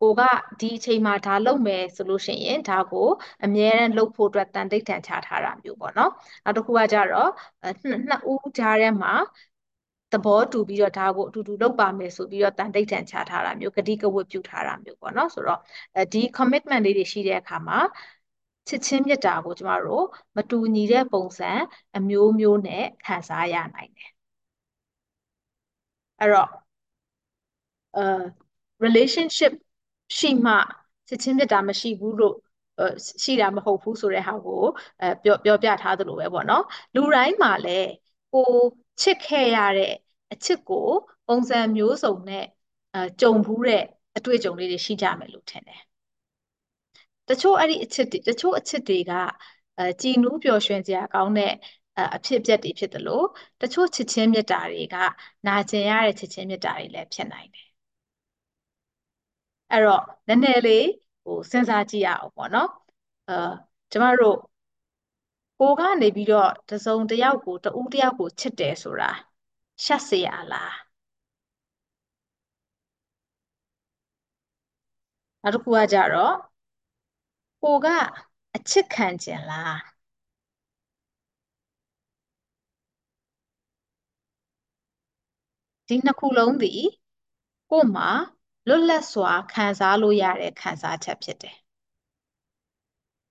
[0.00, 0.20] ကိုက
[0.60, 3.08] ဒီအချိန်မှာဒါလုပ်မယ်ဆိုလို့ရှိရင်ဒါကို
[3.44, 6.10] အမြဲတမ်းလုပ်ဖို့အတွက်တန်တိတ်တန်ချထားတာမျိုးပေါ့နော်
[6.44, 7.30] နောက်တစ်ခုကကြတော့
[8.08, 9.12] နှစ်ဦးကြားထဲမှာ
[10.12, 15.60] သဘောတူပြီးတော့ဒါကိုအတူတူလုပ်ပါမယ်ဆိုပြီးတော့တန်တိတ်တန်ချထားတာမျိုးကတိကဝတ်ပြုထားတာမျိုးပေါ့နော်ဆိုတော့
[16.12, 17.78] ဒီ commitment လေးတွေရှိတဲ့အခါမှာ
[18.68, 20.04] ချစ်ချင်းမြတ်တာကိုကျမတို့
[20.36, 21.50] မတူညီတဲ့ပုံစံ
[21.96, 24.10] အမျိုးမျိုးနဲ့ခံစားရနိုင်တယ်
[26.20, 26.50] အဲ့တော့
[27.94, 28.00] အဲ
[28.84, 29.52] relationship
[30.18, 30.52] ရှိမှ
[31.08, 32.34] ချစ်ချင်းမြတ်တာမရှိဘူးလို့
[33.24, 34.62] ရှိတာမဟုတ်ဘူးဆိုတဲ့ဟာကို
[35.00, 36.62] အဲပြောပြောပြထားသလိုပဲပေါ့နော်
[36.94, 37.88] လူတိုင်းမှာလည်း
[38.32, 38.42] ကို
[39.02, 39.92] ချစ်ခဲ့ရတဲ့
[40.32, 40.88] အချစ်ကို
[41.26, 42.44] ပုံစံမျိုးစုံနဲ့
[42.94, 43.82] အဲကြုံဘူးတဲ့
[44.16, 45.80] အတွေ့အကြုံလေးတွေရှိကြမယ်လို့ထင်တယ်
[47.28, 49.12] တချို့အဲ့ဒီအချစ်တွေတချို့အချစ်တွေက
[49.78, 51.52] အဲကြည်နူးပျော်ရွှင်စရာကောင်းတဲ့
[52.14, 53.26] အဖြစ်အပျက်တွေဖြစ်တယ်လို့
[53.60, 54.96] တချို့ချစ်ချင်းမြတ်တာတွေက
[55.46, 57.66] နာကျင်ရတဲ့ချစ်ချင်းမြတ်တာတွေလည်းဖြစ်နိုင်တယ်
[59.70, 60.84] အဲ့တော့နည်းနည်းလေး
[61.24, 62.68] ဟိုစဉ်းစားကြည့်ရအောင်ပေါ့နော်
[63.28, 63.34] အာ
[63.90, 64.36] ကျမတို့
[65.58, 69.10] ကိုကနေပြီးတော့တစုံတယောက်ကိုတဦးတယောက်ကိုချစ်တယ်ဆိုတာ
[69.84, 70.74] ရှက်စရာလား
[75.42, 76.34] နောက်တစ်ခုကကြတော့
[77.62, 77.86] ကိုက
[78.54, 79.76] အချစ်ခံခြင်းလား
[85.88, 86.82] ဒီနှစ်ခုလုံးသည်
[87.70, 88.10] ကို့မှာ
[88.68, 91.56] လွတ်လပ်စွာခံစားလို့ရတဲ့ခံစားချက်ဖြစ်တယ်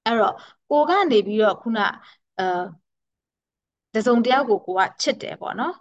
[0.05, 0.35] အဲ့တော့
[0.69, 1.79] ကိုကနေပြီးတော့ခုန
[2.37, 2.43] အဲ
[3.95, 5.75] တစုံတစ်ယောက်ကိုကိုကချစ်တယ်ပေါ့နော်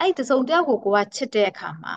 [0.00, 1.94] အဲ့တစုံတစ်ယောက်ကိုကိုကချစ်တဲ့အခါမှာ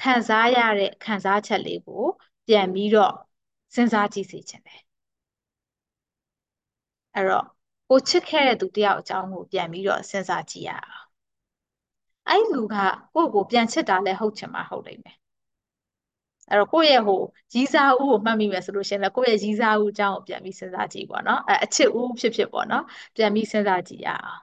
[0.00, 2.02] ခံစားရတဲ့ခံစားချက်လေးကို
[2.46, 3.14] ပြန်ပြီးတော့
[3.74, 4.80] စဉ်းစားကြည့်စေချင်တယ်
[7.14, 7.46] အဲ့တော့
[7.88, 11.06] ကိုချစ်ခဲ့တဲ့သူတယောက်အကြောင်းကိုပြန်ပြီးတော့စဉ်းစားကြည့်ရအောင်
[12.28, 12.76] အဲ့လူက
[13.14, 15.16] ကိုယ့်ကိုပြန်ချစ်တာလည်းဟုတ်ချင်မှဟုတ်လိမ့်မယ်
[16.50, 17.20] အဲ့တော့ကိုယ့်ရဲ့ဟို
[17.54, 22.84] ရီးစားဦးကိုမှတ်မိမယ်ဆိုလို့ရှိရင်လည်းကိုယ့်ရဲ့ရီးစားဦးအကြောင်းကိုပြန်ပြီးစဉ်းစားကြည့်ပေါ့နော်အဲအချစ်ဦးဖြစ်ဖြစ်ပေါ့နော်
[23.16, 24.40] ပြန်ပြီးစဉ်းစားကြည့်ရအောင်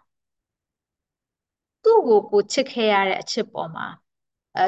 [1.84, 3.86] သူ့ကိုကိုချစ်ခဲ့ရတဲ့အချစ်ပေါ်မှာ
[4.56, 4.62] အဲ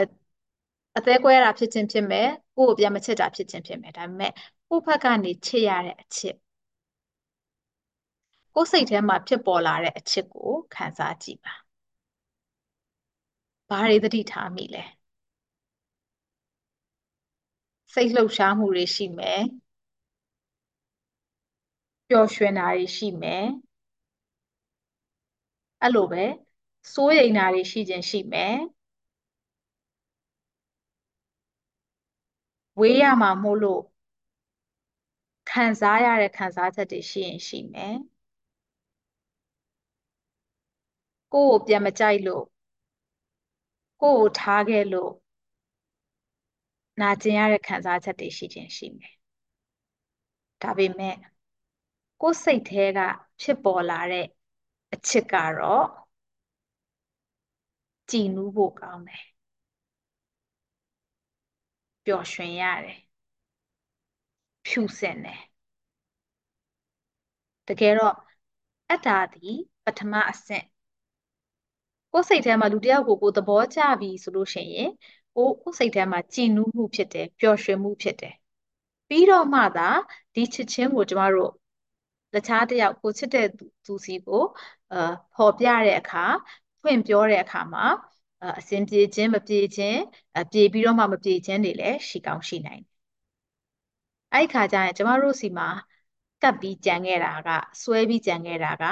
[0.97, 4.31] အသေးကွဲတာဖြစ်ခြင်းဖြစ်မယ်ကိုယ့်ကိုပြန်မချစ်တာဖြစ်ခြင်းဖြစ်မယ်ဒါပေမဲ့
[4.69, 6.35] ကိုယ့်ဘက်ကနေချစ်ရတဲ့အချစ်
[8.55, 11.53] ကိုယ်စိတ်ထဲမှာဖြစ်ပေါ်လာတဲ့အချစ်ကိုခံစားကြည့်ပါ
[13.69, 14.83] ဘာတွေသတိထားမိလဲ
[17.93, 19.41] စိတ်လှုပ်ရှားမှုတွေရှိမယ်
[22.07, 23.45] ပျော်ရွှင်တာတွေရှိမယ်
[25.81, 26.25] အဲ့လိုပဲ
[26.93, 28.55] စိုးရိမ်တာတွေရှိခြင်းရှိမယ်
[32.79, 33.81] ဝေးရမှာမို့လို့
[35.49, 37.95] ခံစားရတဲ့ခံစားချက်တွေရှိရင်ရှိမယ်
[41.33, 42.43] ကိုယ့်ကိုပြန်မကြိုက်လို့
[44.01, 45.11] ကိုယ့်ကိုထားခဲ့လို့
[46.99, 49.13] နာကျင်ရတဲ့ခံစားချက်တွေရှိခြင်းရှိမယ်
[50.61, 51.15] ဒါပေမဲ့
[52.21, 52.99] ကိုယ်စိတ်ထဲက
[53.41, 54.25] ဖြစ်ပေါ်လာတဲ့
[54.93, 55.85] အချစ်ကတော့
[58.11, 59.23] ကြည်နူးဖို့ကောင်းတယ်
[62.05, 62.99] ပျော်ရွှင်ရတယ်
[64.65, 65.41] ဖြူစင်တယ်
[67.67, 68.15] တကယ်တော့
[68.89, 70.65] အတ္တာသည်ပထမအဆင့်
[72.11, 74.89] ကိုယ်စိတ်ထဲမှာလူတစ်ယောက်ကိုကိုယ်သဘောကျပြီဆိုလို့ရှိရင်
[75.35, 78.33] ကိုယ်ကိုယ်စိတ်ထဲမှာကြည်နူးမှုဖြစ်တယ်ပျော်ရွှင်မှုဖြစ်တယ်
[79.07, 79.89] ပြီးတော့မှသာ
[80.35, 81.51] ဒီချစ်ချင်းကိုကျမတို့
[82.33, 83.47] တခြားတစ်ယောက်ကိုချစ်တဲ့
[83.85, 84.43] သူစီကို
[84.91, 84.97] အာ
[85.33, 86.25] ဖော်ပြတဲ့အခါ
[86.81, 87.85] ဖွင့်ပြောတဲ့အခါမှာ
[88.59, 89.99] အစဉ်ပြေခြင်းမပြေခြင်း
[90.51, 92.95] ပြေပြီးတော့မှမပြေခြင်းတွေလည်းရှိကောင်းရှိနိုင်တယ်။
[94.33, 95.69] အဲ့ဒီခါကျရင်ကျမတို့စီမှာ
[96.41, 97.49] ကပ်ပြီးကြံခဲ့တာက
[97.83, 98.85] ဆွဲပြီးကြံခဲ့တာက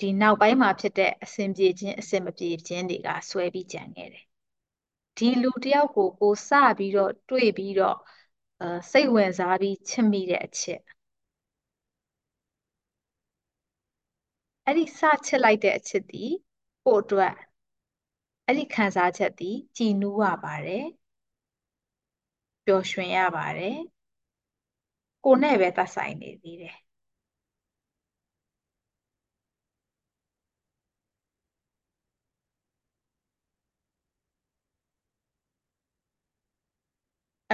[0.00, 4.24] ဒီနောက်ပိုင်းမှာဖြစ်တဲ့အစဉ်ပြေခြင်းအစဉ်မပြေခြင်းတွေကဆွဲပြီးကြံခဲ့တယ်။
[5.16, 7.96] ဒီလူတယောက်ကိုကိုစပြီးတော့တွေ့ပြီးတော့
[8.60, 10.80] အဲစိတ်ဝင်စားပြီးချစ်မိတဲ့အချက်
[14.66, 16.24] အဲ့ဒီစချစ်လိုက်တဲ့အချက်ဒီ
[16.84, 17.34] ကိုအတွက်
[18.46, 20.86] အဲ့ဒီခံစားချက်ဒီကြည်နူးရပါတယ်
[22.64, 23.76] ပျော်ရွှင်ရပါတယ်
[25.24, 26.76] ကိုနဲ့ပဲသက်ဆိုင်နေသေးတယ်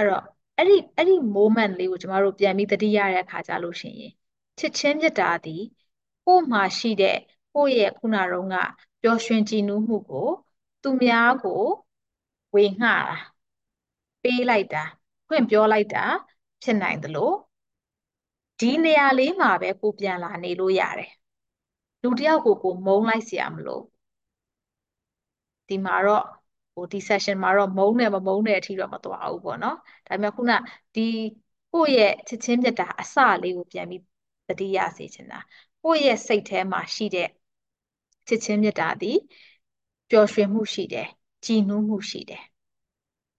[0.00, 0.22] ဲ့တော့
[0.56, 4.12] အဲ့ဒီအဲ့ဒီ moment လေးကိုကျမတို့ပြန်ပြီးသတိရတဲ့အခါကြလို့ရှိရင်
[4.58, 5.62] ချစ်ချင်းမြတ်တာသည်
[6.24, 7.16] ကို့မှာရှိတဲ့
[7.54, 8.56] ကိုယ့်ရဲ့ခုနတုန်းက
[9.02, 10.28] ပျော်ရွှင်ကြည်နူးမှုကို
[10.82, 11.62] သူများကို
[12.54, 12.96] ဝေငှတာ
[14.22, 14.82] ပေးလိုက်တာ
[15.26, 16.04] ဖွင့်ပြောလိုက်တာ
[16.62, 17.30] ဖြစ်နိုင်သလို
[18.60, 21.10] ဒီနေရာလေးမှာပဲကိုပြန်လာနေလို့ရတယ်
[22.02, 23.84] လူတယောက်ကိုကိုမုန်းလိုက်เสียမလို့
[25.68, 26.26] ဒီမှာတော့
[26.81, 29.75] ဟိုဒီ session မှာတော့မုန်းတယ်မမုန်းတယ်အထိတော့မသွားဘူးပေါ့နော်
[30.07, 30.51] ဒါပေမဲ့ခုန
[30.95, 31.01] ဒီ
[31.71, 34.01] ကိုယ့်ရဲ့ချစ်ချင်းမြတ်တာအစလေးကိုပြန်ပြီး
[34.47, 35.39] သတိရစေချင်တာ
[35.83, 37.27] ကိုယ့်ရဲ့စိတ်ထဲမှာရှိတဲ့
[38.27, 39.11] ချစ်ချင်းမြတ်တာဒီ
[40.09, 41.07] ပျော်ရွှင်မှုရှိတယ်
[41.45, 42.43] ကြည်နူးမှုရှိတယ်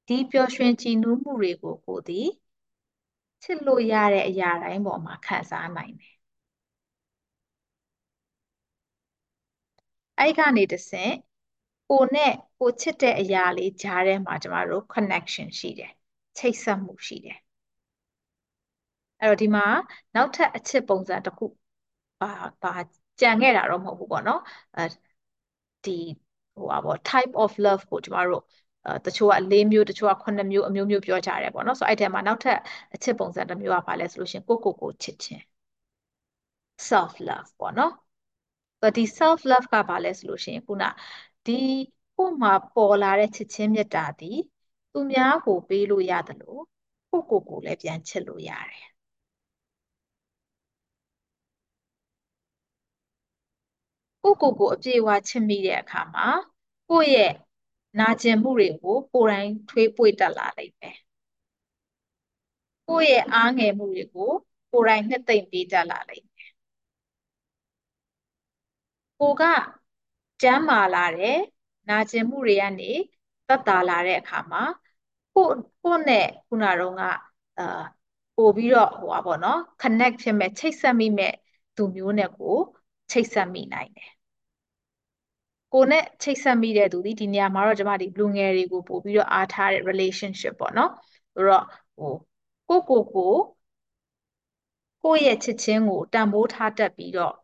[0.06, 2.28] ဒီပျော်ရွှင်ကြည်နူးမှုတွေကိုကိုသည်
[3.42, 6.14] ချစ်လို့ရတဲ့အရာတိုင်းပေါ်မှာခံစားနိုင်တယ်
[10.18, 11.14] အဲ့ကနေတဆင့်
[11.92, 15.92] ကိုနဲ့ကိုချစ်တဲ့အရာလေးကြားထဲမှာကျမတို့ connection ရှိတယ်
[16.38, 17.38] ချိတ်ဆက်မှုရှိတယ်
[19.20, 19.66] အဲ့တော့ဒီမှာ
[20.14, 21.44] နောက်ထပ်အချစ်ပုံစံတစ်ခု
[22.20, 22.30] ပါ
[22.62, 22.74] ပါ
[23.20, 24.40] ကြံခဲ့တာတော့မဟုတ်ဘူးပေါ့နော်
[24.76, 24.82] အဲ
[25.84, 25.92] ဒီ
[26.54, 28.42] ဟိုပါပေါ့ type of love ကိုကျမတို့
[28.84, 32.58] အဲတချို့က၄မျိုးတချို့က9မျိုးအမျိုးမျိုးပြောကြတယ်ပေါ့နော်ဆိုအဲ့ထဲမှာနောက်ထပ်
[32.94, 35.42] အချစ်ပုံစံတစ်မျိုးကဘာလဲဆိုလို့ရှိရင်ကိုကိုကိုချစ်ခြင်း
[36.88, 37.92] self love ပေါ့နော်
[38.96, 40.84] ဒီ self love ကဘာလဲဆိုလို့ရှိရင်ခုန
[41.46, 41.52] ဒီ
[42.16, 44.38] ကို့မှာပေါ်လာတဲ့ချစ်ချင်းမေတ္တာသည်
[44.92, 46.62] သူများကိုပေးလို့ရတယ်လို့
[47.10, 48.86] ကိုကိုကိုလည်းပြန်ချစ်လို့ရတယ်
[54.22, 56.26] ကိုကိုကိုအပြည့်အဝချစ်မိတဲ့အခါမှာ
[56.88, 57.32] ကိုယ့်ရဲ့
[57.98, 60.96] နာကျင်မှုတွေကိုကိုယ်တိုင်ထွေးပွေ့တက်လာလိမ့်မယ်
[62.88, 64.30] ကိုယ့်ရဲ့အားငယ်မှုတွေကို
[64.70, 66.52] ကိုယ်တိုင်နှစ်သိမ့်ပေးတက်လာလိမ့်မယ်
[69.18, 69.42] ကိုက
[70.42, 71.38] ကျမ်းမာလာတဲ့
[71.88, 72.84] နာကျင်မှုတွေကနေ
[73.48, 74.62] သက်သာလာတဲ့အခါမှာ
[75.34, 75.44] ကို
[75.82, 77.00] ကိုနဲ့ခုနတော့က
[77.58, 77.64] အာ
[78.36, 81.32] ပို့ပြီးတော့ဟိုပါပေါ့နော် connect ဖြစ်မဲ့ချိတ်ဆက်မိမဲ့
[81.76, 82.56] သူမျိုးနဲ့ကို
[83.10, 84.10] ချိတ်ဆက်မိနိုင်တယ်
[85.72, 90.90] ကိုနဲ့ချိတ်ဆက်မိတဲ့သူဒီဒီနေရာမှာတော့ကျမဒီလူငယ်တွေကိုပို့ပြီးတော့အားထားတဲ့ relationship ပေါ့နော်
[91.34, 91.64] ဆိုတော့
[91.96, 92.12] ဟို
[92.68, 93.32] ကိုကိုကို
[95.02, 97.34] ကိုယ့်ရဲ့ချစ်ချင်းကိုတန်ဖိုးထားတတ်ပြီးတော့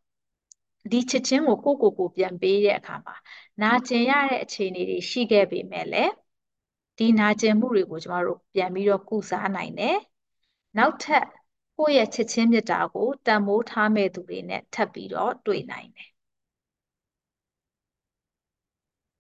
[0.92, 3.14] ဒီချစ်ချင်းကိုကိုကိုကိုပြန်ပေးတဲ့အခါမှာ
[3.62, 6.12] နာကျင်ရတဲ့အခြေအနေတွေရှိခဲ့ပေမဲ့လည်း
[6.98, 9.96] ဒီနာကျင်မှုတွေကိုကျမတို့ပြန်ပြီးတော့ကုစားနိုင်တယ်
[10.77, 11.24] နောက်ထပ်
[11.77, 16.11] ကိုယ့်ရဲ့ချစ်ချင်းမြတ်တာကိုတန်ဖိုးထားမဲ့သူတွေနဲ့ထပ်ပြီးတော့တွေ့နိုင်တယ်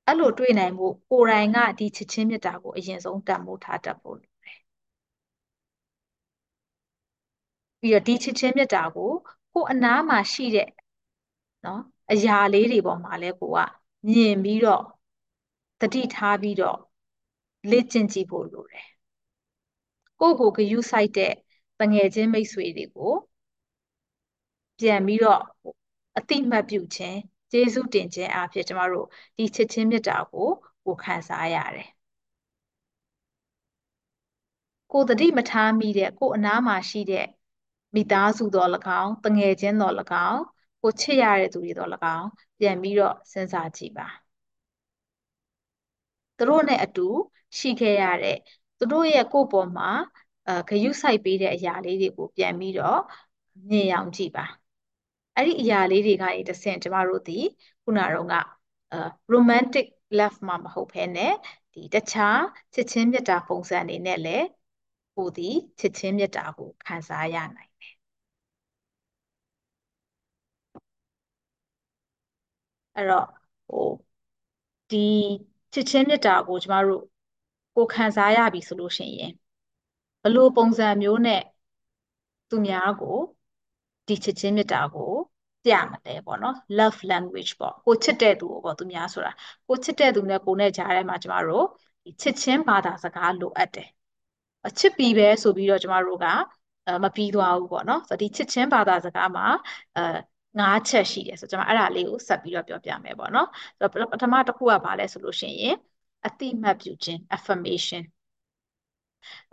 [0.06, 4.58] အဲ့လိုတွေ့နိုင်ဖို့ကိုယ်တိုင်ကဒီချစ်ချင်းမြတ်တာကိုအရင်ဆုံးတန်ဖိုးထားတတ်ဖို့လိုတယ်
[7.80, 9.12] ပြီးတော့ဒီချစ်ချင်းမြတ်တာကို
[9.52, 10.68] ကိုယ်အနားမှာရှိတဲ့
[11.64, 13.58] နော်အရာလေးတွေပေါ်မှာလဲကိုက
[14.08, 14.82] မြင်ပြီးတော့
[15.80, 16.78] တတိထားပြီးတော့
[17.70, 18.86] လေ့ကျင့်ကြည့်ဖို့လိုတယ်
[20.20, 21.32] ကိုယ့်ကိုဂရုစိုက်တဲ့
[21.80, 23.12] တငယ်ချင်းမိတ်ဆွေတွေကို
[24.78, 25.42] ပြန်ပြီးတော့
[26.18, 27.18] အတိမတ်ပြုခြင်း
[27.50, 30.48] ကျေးဇူးတင်ခြင်းအဖြစ်ကျမတို့ဒီချစ်ချင်းမေတ္တာကို
[30.84, 31.88] ကိုခံစားရတယ်
[34.92, 37.26] ကိုတတိမထားမိတဲ့ကိုအနားမှာရှိတဲ့
[37.94, 38.68] မိသားစုတော်၎
[39.02, 39.94] င်းတငယ်ချင်းတော်၎
[40.28, 40.40] င်း
[40.82, 44.06] ကိုချစ်ရတဲ့သူတွေတော်၎င်းပြန်ပြီးတော့စဉ်းစားကြည့်ပါ
[46.36, 47.06] သူတို့နဲ့အတူ
[47.58, 48.36] ရှိခဲ့ရတဲ့
[48.78, 49.90] သူတို့ရဲ့ကိုယ့်ပေါ်မှာ
[50.46, 52.98] အဲဂရုစိုက်ပေးတဲ့အရာလေးတွေကိုပြန်ပြီးတော့
[53.70, 54.44] မြင်အောင်ကြည့်ပါ
[55.34, 57.38] အဲ့ဒီအရာလေးတွေကနေတဆင့်ကျမတို့ဒီ
[57.84, 58.34] ခုနကတော့က
[58.92, 58.98] အဲ
[59.34, 59.86] romantic
[60.18, 61.32] love မှာမဟုတ်ဘဲနဲ့
[61.72, 62.40] ဒီတခြား
[62.74, 64.46] ချစ်ချင်းမြတ်တာပုံစံတွေနဲ့လည်း
[65.16, 67.94] ကိုဒီချစ်ချင်းမြတ်တာကိုခံစားရနိုင်တယ်
[72.98, 73.26] အဲ့တော့
[73.68, 73.88] ဟို
[74.90, 74.98] ဒီ
[75.72, 77.02] ချစ်ချင်းမြတ်တာကိုကျမတို့
[77.74, 79.32] ကိုခံစားရပြီဆိုလို့ရှိရင်
[80.22, 81.42] ဘလို့ပုံစံမျိုးနဲ့
[82.50, 83.16] သူများကို
[84.08, 85.12] ဒီချစ်ချင်းမြတ်တာကို
[85.64, 89.32] ပြမလဲပေါ့နော် love language ပေါ့ကိုချစ်တဲ့သူကိုပေါ့သူများဆိုတာ
[89.68, 91.64] ကိုချစ်တဲ့သူနဲ့ကိုနဲ့ကြားထဲမှာကျမတို့
[92.04, 93.88] ဒီချစ်ချင်းဘာသာစကားလိုအပ်တယ်
[94.66, 96.26] အချစ်ပြီပဲဆိုပြီးတော့ကျမတို့က
[97.04, 99.46] မပြီးသွားဘူးပေါ့နော်ဆိုတော့ဒီချစ်ချင်းဘာသာစကားမှာ
[99.96, 100.00] အဲ
[100.59, 103.47] ငါးချက်ရှိတယ်ဆိုတော့ကျွန်မအဲ့ဒါလေးကိုဆက်ပြီးတော့ပြောပြမယ်ပေါ့နော်
[103.79, 105.75] ဆိုတော့ပထမတစ်ခုကဘာလဲဆိုလို့ရှိရင်
[106.25, 108.03] အတိမတ်ပြုခြင်း affirmation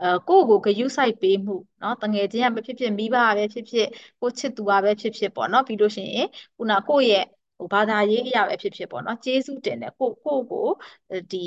[0.00, 3.86] အဲကိုယ့်ကိုဂရုစိုက်ပေးမှုเนาะတငယ်ချင်းကမဖြစ်ဖြစ်မိဘပဲဖြစ်ဖြစ်
[4.20, 7.24] ကိုချစ်သူကပဲဖြစ်ဖြစ်ပေါ့เนาะပြီးလို့ရှိရင်ခုနကိုယ့်ရဲ့
[7.58, 10.66] ဟိုဘာသာရေးအရာပဲဖြစ်ဖြစ်ပေါ့เนาะကျေးဇူးတင်တယ်ကိုကိုကို
[11.30, 11.38] ဒီ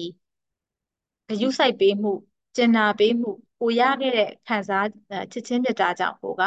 [1.27, 2.11] ဂရုစိုက်ပေးမှု
[2.55, 4.86] ကျင်နာပေးမှု ကိုရခဲ့တဲ့ခံစား
[5.32, 6.42] ချစ်ချင်းမြတ်တာကြောင့်ကိုက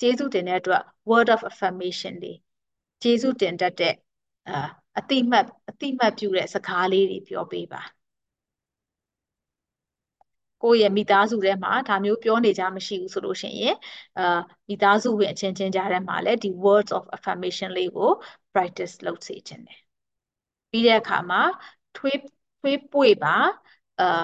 [0.00, 2.32] ကျေးဇူးတင်တဲ့အတွက် word of affirmation တွေ
[3.02, 3.94] ကျေးဇူးတင်တတ်တဲ့
[4.48, 7.82] အာအတိမတ်အတိမတ်ပြုတဲ့စကားလေးတွေပြောပေးပါ
[10.62, 13.74] ကိုယ့်ရဲ့မိသားစုထဲမှာဒါမျိုးပြောနေကြမရှိဘူးဆိုလို့ရှိရင်
[14.18, 14.22] အာ
[14.68, 18.10] မိသားစုဝင်အချင်းချင်းကြားထဲမှာလည်းဒီ words of affirmation လေးကို
[18.52, 19.78] practice လုပ်စေချင်တယ်
[20.70, 21.42] ပြီးတဲ့အခါမှာ
[21.96, 22.18] ထွေး
[22.60, 23.36] ထွေးပွေပါ
[24.00, 24.22] အာ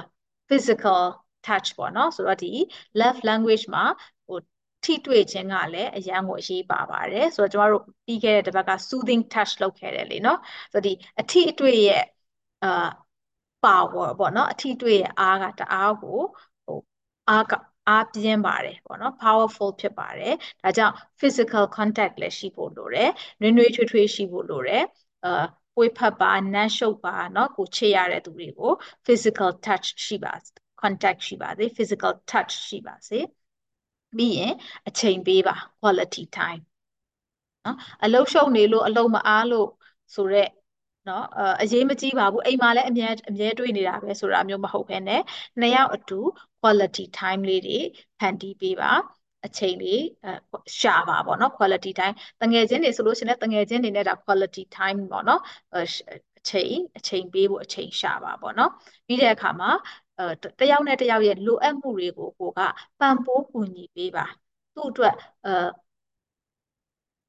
[0.48, 1.00] physical
[1.47, 2.51] touch ပေါ့နော်ဆိုတော့ဒီ
[2.99, 3.85] love language မှာ
[4.27, 4.37] ဟို
[4.83, 10.39] ထိတွေ့ခြင်းကလည်းအရန်ကိုအရေးပါပါတယ်ဆိုတော့ကျမတို့ပြီးခဲ့တဲ့တစ်ပတ်က soothing touch လုပ်ခဲ့တယ်လေနော်
[10.73, 10.91] ဆိုတော့ဒီ
[11.21, 12.03] အထိအတွေ့ရဲ့
[12.63, 12.87] အာ
[13.63, 16.19] power ပေါ့နော်အထိတွေ့ရဲ့အားကတအားကို
[16.65, 16.77] ဟို
[17.29, 17.51] အားက
[17.87, 23.09] အားပြင်းပါတယ်ပေါ့နော် powerful ဖြစ်ပါတယ်ဒါကြောင့် physical contact လည်းရှိဖို့လိုတယ်
[23.41, 24.83] နွေးနွေးထွေးထွေးရှိဖို့လိုတယ်
[25.25, 25.43] အာ
[25.75, 28.71] ပွေးဖက်ပါနမ်းရှုပ်ပါเนาะကိုချစ်ရတဲ့သူတွေကို
[29.05, 30.33] physical touch ရှိပါ
[30.80, 33.18] contact ရှိပါစေ physical touch ရှိပါစေ
[34.16, 34.52] ပြီးရင်
[34.88, 36.62] အချိန်ပေးပါ quality time
[37.64, 39.68] နော်အလုံးရှုံနေလို့အလုံးမအားလို့
[40.14, 40.50] ဆိုတော့
[41.08, 41.24] နော်
[41.62, 45.20] အရေးမကြီးပါဘူးအိမ်မှာလည်းအမြဲအမြဲတွေ့နေတာပဲဆိုတာမျိုးမဟုတ်ဘဲနဲ့
[45.60, 46.18] နှစ်ယောက်အတူ
[46.60, 47.78] quality time လေးတွေ
[48.18, 48.92] ဖန်တီးပေးပါ
[49.46, 50.00] အချိန်လေး
[50.80, 55.40] ရှာပါပေါ့နော် quality time တငယ်ချင်းတွေဆိုလို့ရှိရင်လည်းတငယ်ချင်းတွေနဲ့ဒါ quality time ပေါ့နော်
[55.76, 55.78] အ
[56.48, 58.70] ချိန်အချိန်ပေးဖို့အချိန်ရှာပါပေါ့နော်
[59.06, 59.70] ပြီးတဲ့အခါမှာ
[60.59, 62.59] တယောက်နဲ့တယောက်ရဲ့လိုအပ်မှုတွေကိုကိုက
[62.99, 64.25] ပံ့ပိုးကူညီပေးပါ
[64.75, 65.13] သူ့အတွက်
[65.45, 65.49] အဲ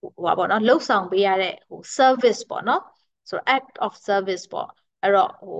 [0.00, 2.80] ဟိုပါပေါ့နော်လှုပ်ဆောင်ပေးရတဲ့ဟို service ပေါ့နော်
[3.30, 4.68] ဆိုတော့ act of service ပေါ့
[5.02, 5.54] အဲ့တော့ဟို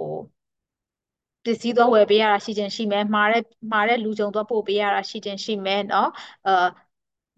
[1.45, 6.07] ပစ္စည်းတော့ဝယ်ပေးရတာရှိခြင်းရှိမယ်မှားတဲ့မှားတဲ့လူကြုံတော့ပို့ပေးရတာရှိခြင်းရှိမယ်เนาะ
[6.47, 6.51] အာ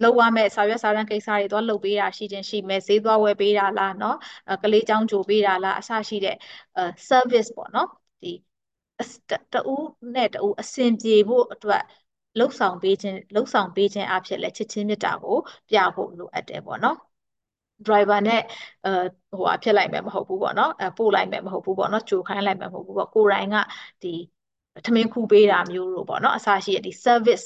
[0.03, 4.13] လောက်ရမယ့်စာရွက်စာတမ်းကိစ္စတွေသွားလုပ်ပေးတာရှိချင်းရှိမယ်ဈေးသွားဝယ်ပေးတာလားเนาะ
[4.63, 6.35] ကလေးចောင်းကြိုပေးတာလားအစရှိတဲ့
[7.11, 8.00] service ပေါ့เนาะဒီ
[9.52, 9.60] တူ
[10.14, 11.82] နဲ့တူအဆင်ပြေဖို့အတွက်
[12.38, 15.36] လှုပ်ဆောင်ပေးခြင်းလှုပ်ဆောင်ပေးခြင်းအဖြစ်လဲချစ်ချင်းမေတ္တာကို
[15.70, 16.98] ပြဖို့လိုအပ်တယ်ပေါ့နော်
[17.86, 18.42] driver နဲ့
[18.84, 18.90] အဲ
[19.32, 23.56] ဟိုဟာဖြစ်လိုက်မယ်မဟုတ်ဘူးပေါ့နော်အဲပို့လိုက်မယ်မဟုတ်ဘူးပေါ့နော်ကြိုခိုင်းလိုက်မယ်မဟုတ်ဘူးပေါ့ကိုယ်တိုင်က
[24.02, 24.10] ဒီ
[24.86, 27.44] ထမင်းခူပေးတာမျိုးတို့ပေါ့နော်အစားရှိရဒီ service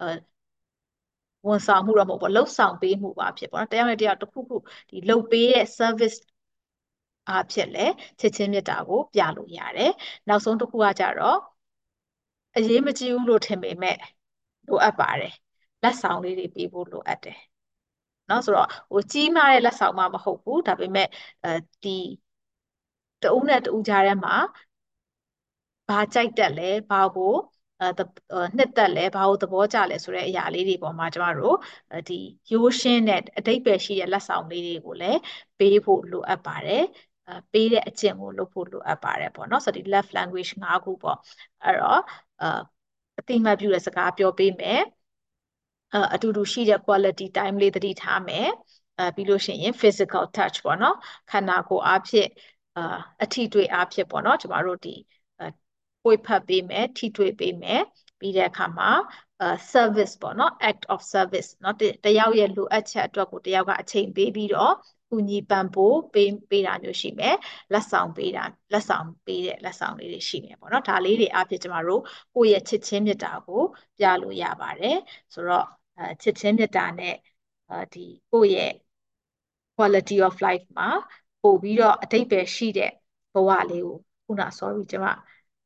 [0.00, 0.04] အဲ
[1.46, 4.56] ဝန်ဆောင်မှုတော့မဟုတ်ပေါ့လှုပ်ဆောင်ပေးမှုပါဖြစ်ပေါ့နော်တရားနဲ့တရားတစ်ခုခု
[4.90, 6.16] ဒီလှုပ်ပေးတဲ့ service
[7.28, 7.86] အဖြစ်လဲ
[8.20, 9.90] ချစ်ချင်းမြတ်တာကိုပြလို့ရတယ်
[10.28, 11.38] နောက်ဆုံးတစ်ခုကကြတော့
[12.56, 13.96] အရေးမကြီးဘူးလို့ထင်ပေမဲ့
[14.68, 15.32] လိုအပ်ပါတယ်
[15.82, 17.38] လက်ဆောင်လေးတွေပေးဖို့လိုအပ်တယ်
[18.28, 21.08] နော်ဆိုတော့ဟိုကြီးမားတဲ့လက်ဆောင်မှမဟုတ်ဘူးဒါပေမဲ့
[21.44, 21.50] အဲ
[21.82, 21.90] ဒီ
[23.22, 24.34] တဦးနဲ့တဦးကြားထဲမှာ
[25.88, 27.34] ဘာကြိုက်တက်လဲဘာကို
[27.80, 27.86] အဲ
[28.56, 31.56] နှစ်သက်လဲဘာကိုသဘောကျလဲဆိုတဲ့အရာလေးတွေပေါ်မှာကျမတို့
[32.08, 32.14] ဒီ
[32.50, 35.18] ရိုးရှင်းတဲ့အတိတ်ပဲရှိတဲ့လက်ဆောင်လေးတွေကိုလည်း
[35.58, 37.07] ပေးဖို့လိုအပ်ပါတယ်အဲ
[37.51, 41.17] ပေးတဲ့အကျင့်ကိုလုပ်ဖို့လိုအပ်ပါတယ်ပေါ့နော်ဆိုတော့ဒီ love language ၅ခုပေါ့
[41.63, 42.01] အဲ့တော့
[43.19, 44.81] အတိမတ်ပြုတဲ့စကားပြောပေးမယ်
[46.13, 48.47] အတူတူရှိတဲ့ quality time လေးသတိထားမယ်
[48.97, 50.95] အဲပြီးလို့ရှိရင် physical touch ပေါ့နော်
[51.31, 52.29] ခန္ဓာကိုယ်အားဖြင့်
[52.75, 54.95] အာအထီတွေ့အားဖြင့်ပေါ့နော်ကျမတို့ဒီ
[56.03, 57.81] ပွေဖတ်ပေးမယ်ထီတွေ့ပေးမယ်
[58.19, 58.91] ပြီးတဲ့အခါမှာ
[59.73, 61.73] service ပေါ့နော် act of service เนาะ
[62.05, 64.73] တယောက်ရဲ့လိုအပ်ချက်အတွက်ကိုတယောက်ကအချိန်ပေးပြီးတော့
[65.08, 67.34] ကူညီပံ့ပိုးပေးပေးတာမျိုးရှိမယ်
[67.72, 68.42] လက်ဆောင်ပေးတာ
[68.72, 72.00] လက်ဆောင်ပေးတဲ့လက်ဆောင်လေးတွေရှိမယ်ပေါ့နော်ဒါလေးတွေအဖြစ်ကျမတို့
[72.34, 73.62] ကိုယ့်ရဲ့ချစ်ချင်းမြတ်တာကို
[73.98, 74.96] ပြလို့ရပါတယ်
[75.34, 75.64] ဆိုတော့
[75.98, 77.14] အဲချစ်ချင်းမြတ်တာနဲ့
[77.92, 78.72] ဒီကိုယ့်ရဲ့
[79.76, 80.88] quality of life မှာ
[81.42, 82.90] ပို့ပြီးတော့အတိတ်ပဲရှိတဲ့
[83.34, 83.94] ဘဝလေးကို
[84.26, 85.06] ခုန sorry ကျမ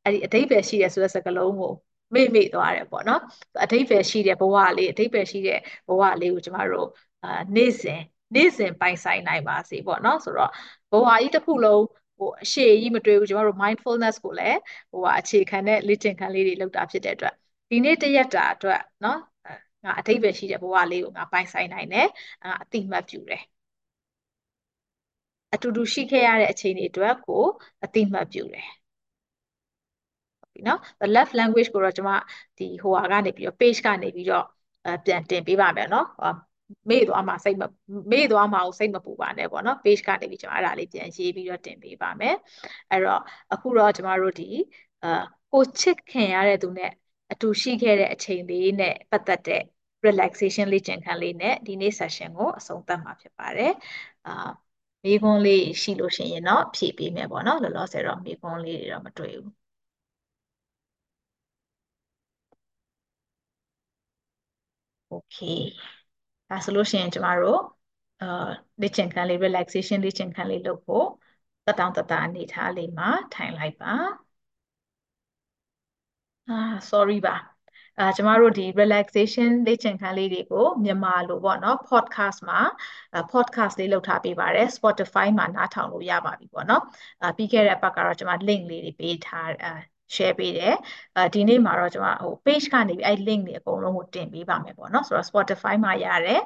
[0.03, 1.71] အဲ့ဒီအတိတ်ပဲရှိတဲ့ဆိုတဲ့စကားလုံးကို
[2.15, 3.21] မေ့မေ့သွားတယ်ပေါ့နော်
[3.63, 6.87] အတိတ်ပဲရှိတဲ့ဘဝလေးအတိတ်ပဲရှိတဲ့ဘဝလေးကိုကျမတို့
[7.23, 7.99] အာနေ့စဉ်
[8.35, 10.49] နေ့စဉ်ပိုင်ဆိုင်နိုင်ပါစေပေါ့နော်ဆိုတော့
[10.91, 11.81] ဘဝကြီးတစ်ခုလုံး
[12.17, 14.57] ဟိုအရှိကြီးမတွေ့ဘူးကျမတို့ mindfulness ကိုလည်း
[14.91, 17.33] ဟိုဟာအခြေခံတဲ့လေ့ကျင့်ခန်းလေးတွေလုပ်တာဖြစ်တဲ့အတွက်
[17.69, 19.19] ဒီနေ့တရက်တာအတွက်နော်
[19.83, 22.07] ငါအတိတ်ပဲရှိတဲ့ဘဝလေးကိုငါပိုင်ဆိုင်နိုင်တယ်
[22.43, 23.41] ငါအတိမတ်ပြုတယ်
[25.53, 27.43] အတူတူရှိခဲ့ရတဲ့အချိန်တွေအတွက်ကို
[27.83, 28.67] အတိမတ်ပြုတယ်
[30.67, 32.11] နော် the left language ကိုတော့ကျွန်မ
[32.57, 34.45] ဒီဟိုဟာကနေပြီးတော့ page ကနေပြီးတော့
[35.05, 36.05] ပြန်တင်ပေးပါမယ်နော်
[36.90, 37.62] မေ့သွားမှာစိတ်မ
[38.12, 42.34] မေ့သွားမှာကိုစိတ်မပူပါနဲ့ပေါ့နော် page ကနေပြီးကျွန်မအဲ့ဒါလေးပြန်ရေးပြီးတော့တင်ပေးပါမယ်
[42.90, 43.20] အဲ့တော့
[43.52, 44.44] အခုတော့ကျွန်မတို့ဒီ
[45.02, 45.08] အာ
[45.52, 46.90] ကိုချစ်ခင်ရတဲ့သူနဲ့
[47.32, 49.62] အတူရှိခဲ့တဲ့အချိန်လေးနဲ့ပတ်သက်တဲ့
[50.06, 53.72] relaxation လေ့ကျင့်ခန်းလေးနဲ့ဒီနေ့ session ကိုအဆုံးသတ်မှာဖြစ်ပါတယ်
[54.26, 54.30] အာ
[55.04, 59.52] မိခွန်းလေးရှိလို့ရှိရင်တော့ဖြည့်ပေးမယ်ပေါ့နော်လောလောဆယ်တော့မိခွန်းလေးတွေတော့မတွေ့ဘူး
[65.08, 65.36] โอเค
[66.49, 67.59] ဒါဆိုလို့ရှိရင်ကျမတို့
[68.19, 68.25] အာ
[68.81, 71.05] လေ့ကျင့်ခန်းလေး relaxation လေ့ကျင့်ခန်းလေးလုပ်ဖို့
[71.65, 73.93] တတောင်တတအနေထားလေးမှာထိုင်လိုက်ပါ
[76.49, 76.53] အာ
[76.91, 77.35] sorry ပါ
[77.97, 82.61] အာကျမတို့ဒီ relaxation လေ့ကျင့်ခန်းလေးတွေကိုမြန်မာလိုပေါ့နော် podcast မှာ
[83.31, 86.83] podcast လေးလုပ်ထားပေးပါတယ် Spotify မှာနားထောင်လို့ရပါပြီပေါ့နော်
[87.21, 89.71] အာပြီးခဲ့တဲ့ပတ်ကတော့ကျမ link လေးတွေပေးထားအာ
[90.15, 90.75] share ပေးတယ်
[91.15, 96.41] အဲဒီနေ့မှာတော့ကျွန်မဟို page ကနေပြီးအဲ့ link တွေအကုန်လုံးကိုတင်ပေးပါမယ်ပေါ့နော်ဆိုတော့ Spotify မှာရတယ်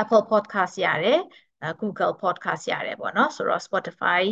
[0.00, 1.18] Apple Podcast ရတယ်
[1.80, 4.22] Google Podcast ရတယ်ပေါ့နော်ဆိုတော့ Spotify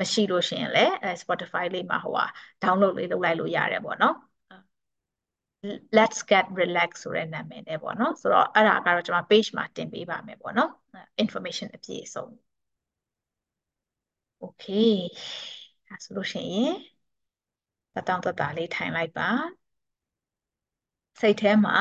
[0.00, 2.26] မရှိလို့ရှိရင်လည်း Spotify လေးမှာဟိုဟာ
[2.62, 4.16] download လေးလုပ်လိုက်လို့ရတယ်ပေါ့နော်
[5.98, 10.70] let's get relax ဆိုတဲ့နာမည်နဲ့ပေါ့နော်ဆိုတော့အဲ့ဒါကတော့ကျွန်မ page မှာတင်ပေးပါမယ်ပေါ့နော်
[11.22, 12.26] information အပြည့်အစုံ
[14.42, 14.92] okay
[15.88, 16.74] အဲဆိုလို့ရှိရင်
[17.96, 19.30] တတောင်တတလေးထိုင်လိုက်ပါ
[21.20, 21.76] စိတ်ထဲမှာ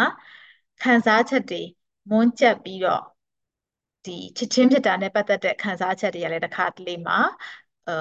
[0.81, 1.61] ခံစားချက်တွေ
[2.09, 3.03] မွန်းကျက်ပြီးတော့
[4.05, 7.17] ဒီချစ်ချင်းဖြစ်တာနဲ့ပတ်သက်တဲ့ခံစားချက်တွေကလည်းတစ်ခါတလေမှာ
[7.87, 7.91] အာ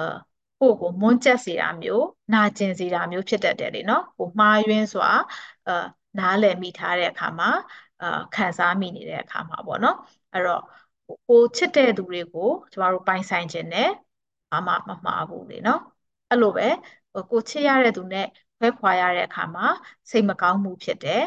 [0.59, 5.09] ကိုယ့်ကိုမွန်းကျက်စေတာမျိုးနာကျင်စေတာမျိုးဖြစ်တတ်တယ်လေနော်ကိုမှားယွင်းစွာ
[5.67, 5.73] အာ
[6.17, 7.49] နားလည်မိထားတဲ့အခါမှာ
[8.01, 9.95] အာခံစားမိနေတဲ့အခါမှာပေါ့နော်
[10.31, 10.61] အဲ့တော့
[11.27, 13.89] ကိုချစ်တဲ့သူတွေကိုကျမတို့ပိုင်ဆိုင်ခြင်းနဲ့
[14.51, 15.79] ဘာမှမမှားဘူးလေနော်
[16.29, 16.67] အဲ့လိုပဲ
[17.31, 18.25] ကိုချစ်ရတဲ့သူနဲ့
[18.57, 19.67] ခွဲခွာရတဲ့အခါမှာ
[20.11, 21.23] စိတ်မကောင်းမှုဖြစ်တယ်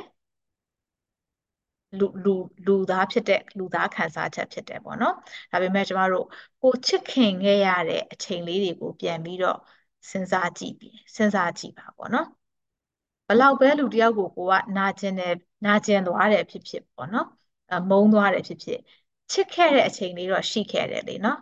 [1.99, 2.30] လူလူ
[2.66, 5.14] လူသားဖြစ်တဲ့လူသားခံစားချက်ဖြစ်တယ်ပေါ့နော်
[5.51, 6.26] ဒါပေမဲ့ကျမတို့
[6.62, 9.59] ကိုချစ်ခင်ခဲ့ရတဲ့အချိန်လေးတွေကိုပြန်ပြီးတော့
[10.11, 12.26] စဉ်းစားကြည့်ပြီးစဉ်းစားကြည့်ပါပေါ့နော်
[13.28, 15.32] ဘလောက်ပဲလူတယောက်ကိုကိုကနာကျင်တယ်
[15.64, 17.26] နာကျင်သွားတယ်ဖြစ်ဖြစ်ပေါ့နော်
[17.70, 18.78] အမုန်းသွားတယ်ဖြစ်ဖြစ်
[19.32, 21.39] ချစ်ခဲ့တဲ့အချိန်လေးတော့ရှိခဲ့တယ်လေနော်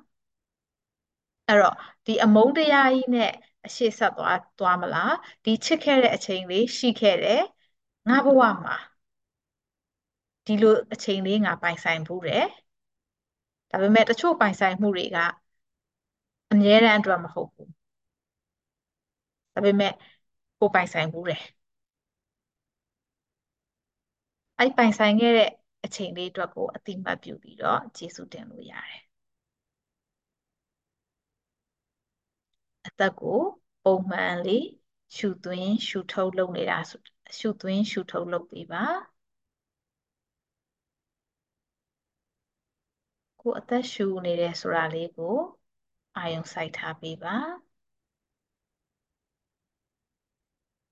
[1.48, 1.74] အဲ့တော့
[2.06, 3.30] ဒီအမုန်းတရားကြီးနဲ့
[3.66, 5.12] အရှိဆက်သွားသွားမလား
[5.44, 7.42] ဒီချစ်ခဲ့တဲ့အချိန်လေးရှိခဲ့တယ်
[8.08, 8.76] ငါဘဝမှာ
[10.46, 12.44] ဒီလိုအချိန်လေးငါပိုင်ဆိုင်ဘူးတယ်
[13.70, 15.16] ဒါပေမဲ့တချို့ပိုင်ဆိုင်မှုတွေက
[16.50, 17.70] အမြဲတမ်းအတွက်မဟုတ်ဘူး
[19.54, 19.92] ဒါပေမဲ့
[20.58, 21.40] ကိုပိုင်ဆိုင်ဘူးတယ်
[24.58, 25.50] အဲ့ပိုင်ဆိုင်ခဲ့တဲ့
[25.84, 29.05] အချိန်လေးအတွက်ကိုအတိမတ်ပြုပြီးတော့ကျေးဇူးတင်လို့ရတယ်
[32.86, 33.40] အသက်ကို
[33.82, 34.66] ပုံမှန်လေး
[35.16, 36.78] ရှူသွင်းရှူထုတ်လုပ်နေတာ
[37.38, 38.84] ရှူသွင်းရှူထုတ်လုပ်ပေးပါ
[43.40, 45.36] ကိုအသက်ရှူနေတယ်ဆိုတာလေးကို
[46.16, 47.36] အာယုံစိုက်ထားပေးပါ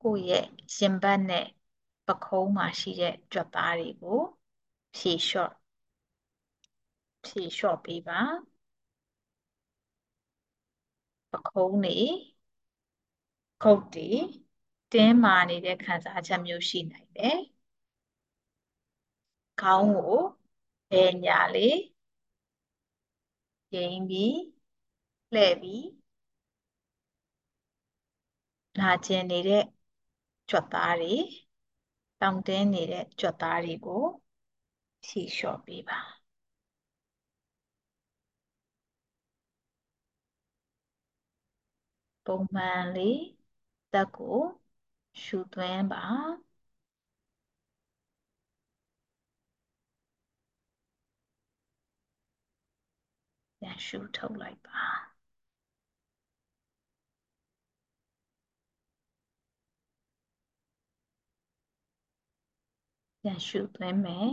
[0.03, 0.45] ကိုယ့်ရဲ့
[0.77, 1.47] ရင်ဘတ်နဲ့
[2.07, 4.21] ပခုံးမှာရှိတဲ့ကြွက်သားတွေကို
[4.97, 5.53] ဖြေလျှော့
[7.25, 8.21] ဖြေလျှော့ပေးပါ
[11.35, 11.99] ပခုံးနေ
[13.63, 14.09] ခုတ်တီ
[14.93, 17.39] တင်းမာနေတဲ့ခံစားချက်မျိုးရှိနိုင်တယ်
[19.61, 20.19] ခေါင်းကို
[20.91, 21.77] ဘယ်ညာလေး
[23.73, 24.37] ငြိမ်ပြီး
[25.33, 25.85] လှည့်ပြီး
[28.79, 29.65] နာကျင်နေတဲ့
[30.49, 31.15] ကြွက်သားတွေ
[32.21, 34.03] တောင့်တင်းနေတဲ့ကြွက်သားတွေကို
[35.05, 35.99] ဖြေလျှော့ပေးပါ
[42.25, 43.19] ပုံမှန်လေး
[43.93, 44.39] တက်ကို
[45.23, 46.01] ရှူသွင်းပါ
[53.61, 54.85] ပြန်ရှူထုတ်လိုက်ပါ
[63.23, 64.31] ပြန်ရှူသွင်းမယ်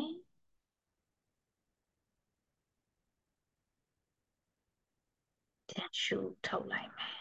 [5.70, 7.21] ပြန်ရှူထုတ်လိုက်မယ်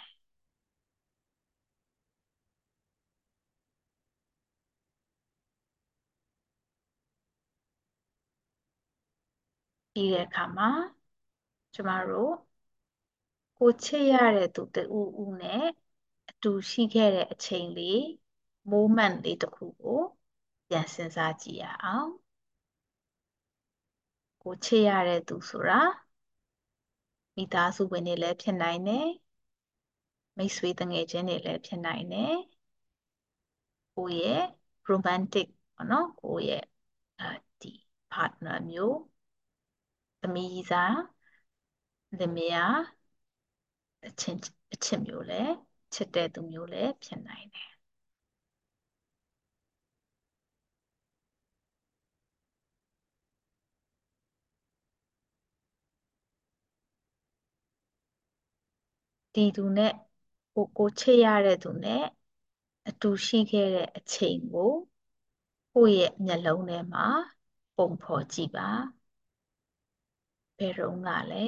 [10.00, 10.70] ပြီးတဲ့အခါမှာ
[11.74, 12.34] ကျမတို့
[13.58, 14.82] ကိုချစ်ရတဲ့သူတူ
[15.22, 15.64] ဦးနဲ့
[16.30, 18.00] အတူရှိခဲ့တဲ့အချိန်လေး
[18.72, 20.00] moment လေးတစ်ခုကို
[20.68, 22.10] ပြန်စဉ်းစားကြည့်ရအောင်
[24.42, 25.80] ကိုချစ်ရတဲ့သူဆိုတာ
[27.36, 29.08] မိသားစုဝင်တွေလည်းဖြစ်နိုင်တယ်
[30.36, 32.36] မိတ်ဆွေတငယ်ချင်းတွေလည်းဖြစ်နိုင်တယ်
[33.94, 34.42] ကိုရဲ့
[34.90, 36.62] romantic ပေါ့နော်ကိုရဲ့
[37.20, 37.30] အဲ
[37.60, 37.72] ဒီ
[38.12, 38.96] partner မျိုး
[40.20, 40.96] သမီးစား
[42.18, 42.76] လင်မယား
[44.06, 44.40] အချင်း
[44.72, 45.52] အချစ်မျိုးလည်း
[45.94, 47.70] ချစ်တဲ့သူမျိုးလည်းဖြစ်နိုင်တယ်
[59.34, 59.92] ဒီသူနဲ့
[60.54, 62.04] ကိုကိုချစ်ရတဲ့သူနဲ့
[62.88, 64.72] အတူရှိခဲ့တဲ့အချိန်ကို
[65.74, 67.06] ကိုယ့်ရဲ့မျက်လုံးထဲမှာ
[67.76, 68.68] ပုံဖော်ကြည့်ပါ
[70.60, 71.46] ဘယ်တော့ကလဲ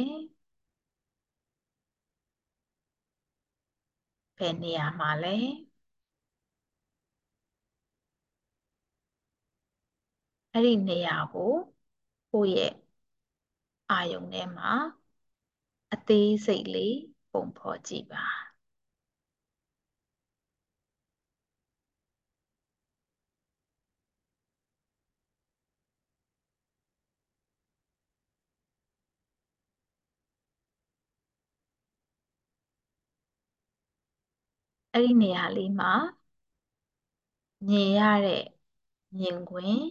[4.38, 5.36] ဘယ်နေရာမှာလဲ
[10.52, 11.52] အဲ့ဒီနေရာကို
[12.30, 12.72] ကိုယ့်ရဲ့
[13.90, 14.72] အာယုံထဲမှာ
[15.94, 16.96] အသေးစိတ်လေး
[17.32, 18.26] ပုံဖော်ကြည့်ပါ
[34.92, 35.92] အဲ့ဒီနေရာလေးမှာ
[37.68, 38.42] မြင်ရတဲ့
[39.16, 39.82] မြင်ကွင်း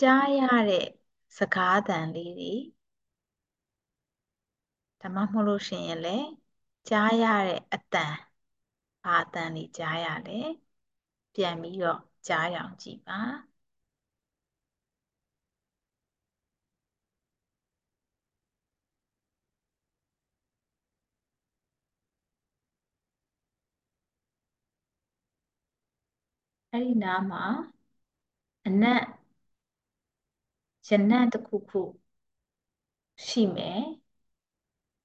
[0.00, 0.86] ကြားရတဲ့
[1.38, 2.52] စကားသံလေးတွေ
[5.00, 6.26] ဒါမှမဟုတ်လို့ရှိရင်လည်း
[6.88, 8.14] ကြားရတဲ့အတန်
[9.02, 10.32] ဘာအတန်တွေကြားရလဲ
[11.34, 13.20] ပြန်ပြီးတော့ကြားရအောင်ကြည့်ပါ
[26.76, 27.44] အဲ့ဒီနားမှာ
[28.66, 29.02] အနက်
[30.88, 31.82] ရနံ့တစ်ခုခု
[33.26, 33.82] ရှိမယ်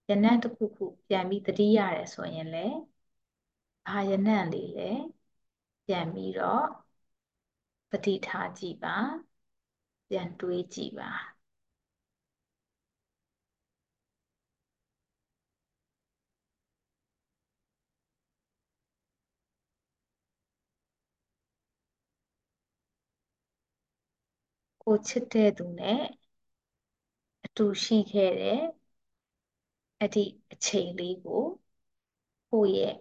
[0.10, 2.78] ရနံ့တစ်ခုခုပြန်ပြီးသတိရတယ်ဆိုရင်လည်း
[3.86, 4.92] ဘာရနံ့လေးလဲ
[5.86, 6.66] ပြန်ပြီးတော့
[7.92, 8.98] သတိထားကြည့်ပါ
[10.10, 11.12] ပြန်တွေးကြည့်ပါ
[24.82, 26.02] ကိုချစ်တဲ့သူနဲ့
[27.46, 28.62] အတူရှိခဲ့တဲ့
[30.00, 31.44] အဲ့ဒီအချိန်လေးကို
[32.50, 32.96] ကိုယ့်ရဲ့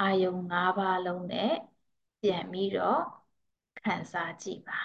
[0.00, 1.52] အာယုံ၅ပါးလုံးနဲ့
[2.20, 3.00] ပြန်ပြီးတော့
[3.78, 4.80] ခံစားကြည့်ပါ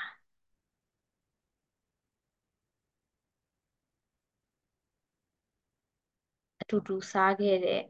[6.62, 7.82] အတူတူစားခဲ့တဲ့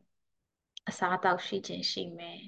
[0.90, 2.40] အစားအသောက်ရှိခြင်းရှိမယ်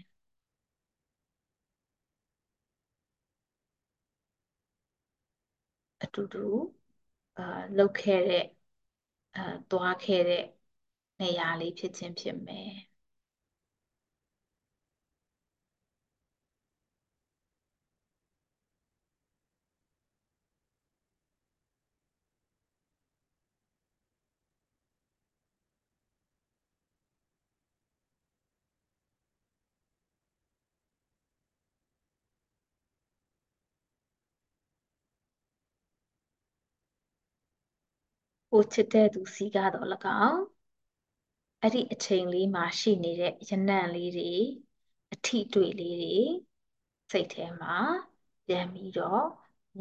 [6.03, 6.39] အတူတူ
[7.37, 7.43] အာ
[7.77, 8.43] လုပ်ခဲ့တဲ့
[9.35, 10.43] အာသွားခဲ့တဲ့
[11.19, 12.69] နေရာလေးဖြစ်ခြင်းဖြစ်မယ်
[38.53, 39.87] ကိုချစ်တဲ့သူစီကတော့၎
[40.23, 40.41] င်း
[41.61, 44.31] အဲ့ဒီအချိန်လေးမှာရှိနေတဲ့ရနံ့လေးတွေ
[45.13, 46.17] အထီးတွေ့လေးတွေ
[47.11, 47.77] စိတ်ထဲမှာ
[48.47, 49.23] ပြန်ပြီးတော့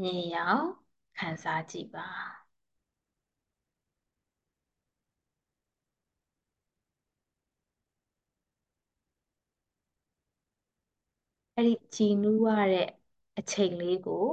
[0.00, 0.66] မြင်ရောက်
[1.18, 2.08] ခံစားကြည့်ပါ
[11.56, 12.86] အဲ့ဒီကြည်နူးရတဲ့
[13.38, 14.24] အချိန်လေးကို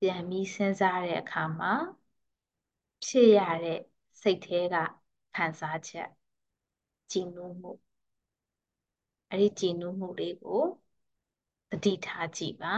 [0.00, 1.72] ပြန်ပြီးစဉ်းစားတဲ့အခါမှာ
[3.04, 3.80] ဖြစ်ရတဲ့
[4.22, 4.74] စိတ်ထဲက
[5.34, 6.08] ခံစားချက်
[7.10, 7.72] ကြည်နူးမှု
[9.30, 10.62] အဲ့ဒီကြည်နူးမှုလေးကို
[11.70, 12.76] သတိထားကြည့်ပါ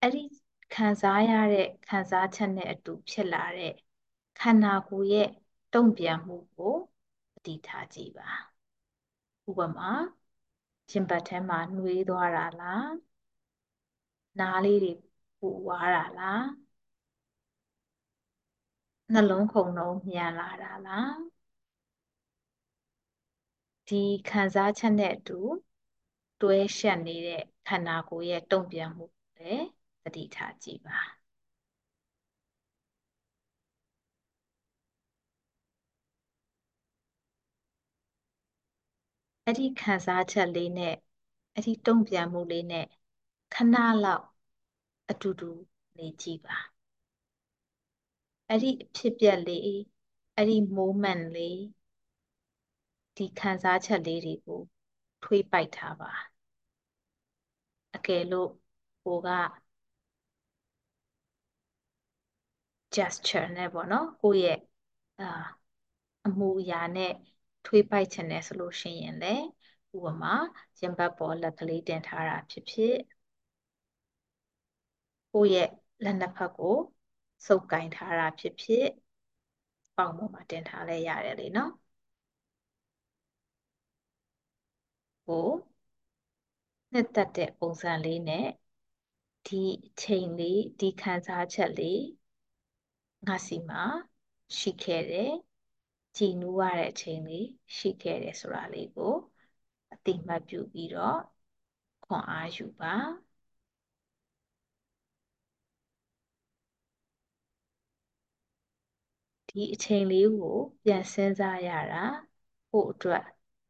[0.00, 0.22] အဲ့ဒီ
[0.72, 3.72] ခံစားရတဲ့ခံစားချက်နဲ့အတူဖြစ်လာတဲ့
[4.38, 5.28] ခန္ဓာကိုယ်ရဲ့
[5.72, 6.74] တုံ့ပြန်မှုကို
[7.34, 8.30] သတိထားကြည့်ပါ
[9.48, 9.90] ဥပမာ
[10.90, 12.90] ရင်ဘတ်ထဲမှာနှွေးသွားတာလား
[14.38, 14.92] နားလေးတွေ
[15.38, 16.63] ပူသွားတာလား
[19.14, 21.16] နှလုံးခုန်နှုန်းမြန်လာတာလား
[23.88, 25.38] ဒီခံစားချက်နဲ့အတူ
[26.40, 29.04] တွဲရှက်နေတဲ့ခန္ဓာကိုယ်ရဲ့တုံ့ပြန်မှု
[29.38, 29.66] လည်း
[30.02, 30.98] သတိထားကြည့်ပါ
[39.44, 40.94] အဲ့ဒီခံစားချက်လေးနဲ့
[41.54, 42.86] အဲ့ဒီတုံ့ပြန်မှုလေးနဲ့
[43.52, 44.24] ခဏလောက်
[45.10, 45.50] အတူတူ
[45.98, 46.73] နေကြည့်ပါ
[48.48, 49.62] အဲ့ဒီအဖြစ်ပြက်လေး
[50.36, 51.58] အဲ့ဒီ moment လေး
[53.16, 54.60] ဒီခံစားချက်လေးတွေကို
[55.22, 56.12] ထွေးပိုက်ထားပါ
[57.94, 58.50] အကယ်လို့
[59.04, 59.28] ကိုက
[62.94, 64.58] gesture နဲ့ပေါ့နော်ကိုယ့်ရဲ့
[65.20, 65.26] အာ
[66.26, 67.12] အမူအရာနဲ့
[67.64, 69.44] ထွေးပိုက်ချင်တယ်ဆိုလို့ရှိရင်လည်း
[69.96, 70.34] ဥပမာ
[70.80, 72.94] ရင်ဘတ်ပေါ်လက်ကလေးတင်ထားတာဖြစ်ဖြစ်
[75.32, 75.68] ကိုယ့်ရဲ့
[76.04, 76.76] လက်နှစ်ဖက်ကို
[77.46, 78.86] စုပ်ကင်ထားတာဖြစ်ဖြစ်
[79.96, 81.72] ပေါင်ပေါ်မှာတင်ထားလဲရတယ်လေနော်
[85.26, 85.48] ကို
[86.92, 88.48] နှစ်သက်တဲ့ပုံစံလေးနဲ့
[89.46, 92.02] ဒီအချိန်လေးဒီခံစားချက်လေး
[93.26, 93.82] ငါစီမှာ
[94.58, 95.32] ရှိခဲ့တယ်
[96.16, 99.14] ကြည်နူးရတဲ့အချိန်လေးရှိခဲ့တယ်ဆိုတာလေးကို
[99.92, 101.18] အတိမတ်ပြုပြီးတော့
[102.04, 102.94] ခွန်အားယူပါ
[109.54, 112.04] ဒီအချိန်လေးကိုပြန်စဉ်းစားရတာ
[112.70, 113.24] ကိုအတွက်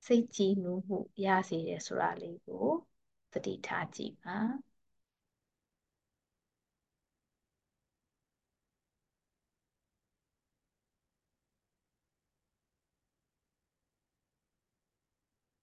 [0.06, 2.66] စိတ်ကြည်နူးမှုရစေတယ်ဆိုတာလေးကို
[3.32, 4.38] သတိထားကြည့်ပါ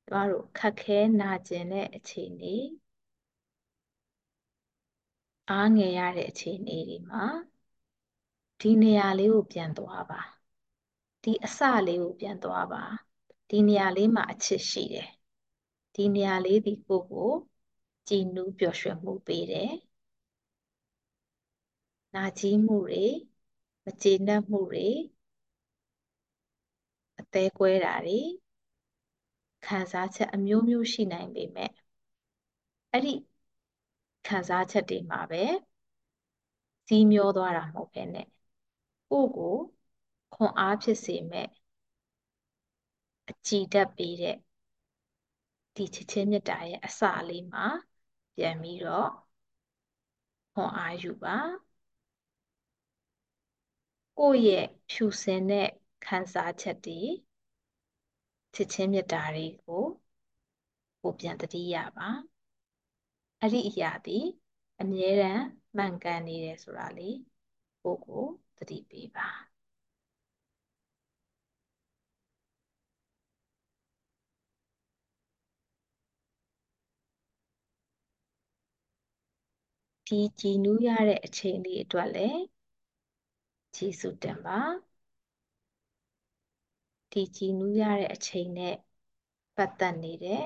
[0.07, 2.55] ကျမတို့ခက်ခဲနာကျင်တဲ့အခြေအနေ
[5.49, 7.23] အားငယ်ရတဲ့အခြေအနေတွေမှာ
[8.61, 10.21] ဒီနေရာလေးကိုပြန်သွားပါ
[11.23, 12.83] ဒီအစလေးကိုပြန်သွားပါ
[13.49, 15.09] ဒီနေရာလေးမှာအချစ်ရှိတယ်
[15.95, 17.31] ဒီနေရာလေးဒီကိုကို
[18.07, 19.71] ကြည်နူးပျော်ရွှင်မှုပေးတယ်
[22.15, 23.05] နာကြီးမှုတွေ
[23.85, 24.87] မကျေနပ်မှုတွေ
[27.19, 28.19] အသေးကွဲတာတွေ
[29.65, 31.71] ခံစားချက်အမျိုးမျိုးရှိနိုင်ပေမဲ့
[32.91, 33.13] အဲ့ဒီ
[34.27, 35.43] ခံစားချက်တွေမှာပဲ
[36.87, 38.27] စီးမျောသွားတာမဟုတ်ဘဲနဲ့
[39.11, 39.55] ကိုယ့်ကို
[40.33, 41.47] ခွန်အားဖြစ်စေမဲ့
[43.29, 44.37] အကြည်ဓာတ်ပေးတဲ့
[45.75, 47.65] ဒီချစ်ချင်းမြတ်တာရဲ့အစလေးမှာ
[48.35, 49.09] ပြန်ပြီးတော့
[50.53, 51.37] ခွန်အားယူပါ
[54.19, 55.69] ကိုယ့်ရဲ့ဖြူစင်တဲ့
[56.05, 57.01] ခံစားချက်တွေ
[58.55, 59.83] ချစ်ချင်းမြတ်တာတွေကို
[61.01, 62.09] ကိုပြန်တတိရပါ
[63.39, 64.19] အဲ့ဒီအရာဒီ
[64.81, 65.43] အမြဲတမ်း
[65.77, 67.15] မှန်ကန်နေတယ်ဆိုတာလေး
[67.83, 68.23] ကိုကို
[68.61, 69.29] သတိပေးပါ
[80.07, 82.41] ဒီကြည်နူးရတဲ့အချိန်လေးအတွက်လည်း
[83.75, 84.59] ကျေးဇူးတင်ပါ
[87.11, 88.75] ဒီကြည်နူးရတဲ့အချိန်နဲ့
[89.55, 90.43] ပတ်သက်နေတဲ့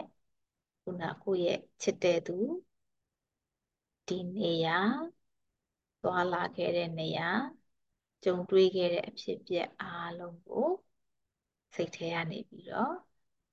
[0.82, 2.38] ခုနကိုယ့်ရဲ့ချစ်တဲ့သူ
[4.08, 4.80] ဒီနေရာ
[6.02, 7.30] သွားလာခဲ့တဲ့နေရာ
[8.24, 10.68] ကြုံတွေ့ခဲ့တဲ့အဖြစ်အပျက်အားလုံးကို
[11.76, 12.94] စိတ်ထဲကနေပြီးတော့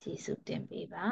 [0.01, 1.07] ကျေးဇူးတင်ပေးပါ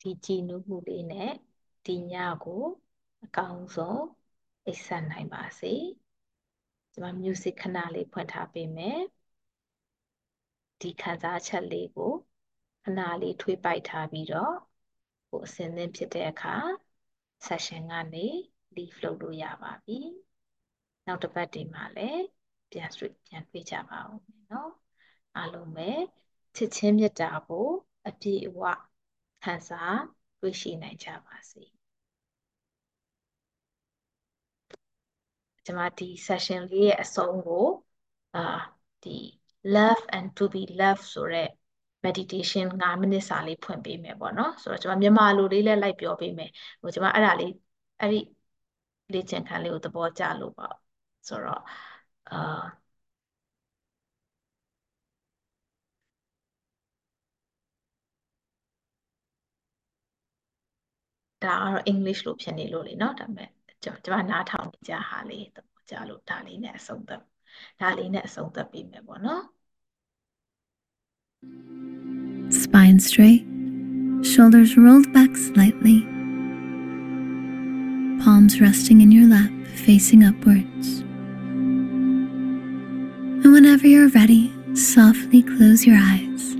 [0.00, 1.32] ဒီကြည်နူးမှုလေးနဲ့
[1.86, 2.14] ဒီည
[2.44, 2.64] ကို
[3.24, 4.02] အကောင်းဆုံး
[4.66, 5.74] အိပ်ဆက်နိုင်ပါစေ
[6.94, 9.00] ကျွန်မ music ခဏလေးဖွင့်ထားပေးမယ်
[10.81, 12.13] ဒီခံစားချက်လေးကို
[12.83, 14.55] ခဏလေးထွေးပိုက်ထားပြီးတော့
[15.29, 16.55] ကိုအစင်းသင်းဖြစ်တဲ့အခါ
[17.47, 18.27] session ကနေ
[18.75, 19.99] leave လုပ်လို့ရပါပြီ
[21.05, 22.23] နောက်တစ်ပတ်ဒီမှာလည်း
[22.71, 24.69] ပြန်ဆွပြန်တွေ့ကြပါဦးမယ်เนาะ
[25.35, 25.89] အားလုံးပဲ
[26.55, 27.67] ချစ်ချင်းမြတ်တာကို
[28.07, 28.61] အပြည့်အဝ
[29.43, 29.99] ခံစား
[30.39, 31.63] တွေ့ရှိနိုင်ကြပါစေ
[35.65, 37.67] ကျွန်မဒီ session လေးရဲ့အဆုံးကို
[38.35, 38.45] အာ
[39.03, 39.17] ဒီ
[39.75, 41.47] love and to be loved ဆိုတဲ့
[42.05, 46.49] meditation 5မိနစ်စာလေးဖွင့်ပေးမယ်ပေါ့နော်ဆိုတော့ကျွန်မမြန်မာလိုလေးလည်းလိုက်ပြောပေးမယ်
[46.81, 47.51] ဟိုကျွန်မအဲ့ဒါလေး
[47.99, 48.17] အဲ့ဒီ
[49.13, 50.73] လေ့ကျင့်ခန်းလေးကိုသဘောကျလို့ပေါ့
[51.27, 51.61] ဆိုတော့
[52.29, 52.35] အာ
[61.43, 63.49] ဒါကတော့ English လို့ဖြစ်နေလို့လေเนาะဒါပေမဲ့
[63.83, 67.21] ကျွန်တော်နားထောင်နေကြဟာလေးသဘောကျလို့ဒါလေးနဲ့အဆုံးသတ်
[67.79, 69.41] ဒါလေးနဲ့အဆုံးသတ်ပြီးမယ်ပေါ့နော်
[72.50, 73.44] Spine straight,
[74.22, 76.02] shoulders rolled back slightly,
[78.22, 81.00] palms resting in your lap, facing upwards.
[83.44, 86.54] And whenever you're ready, softly close your eyes.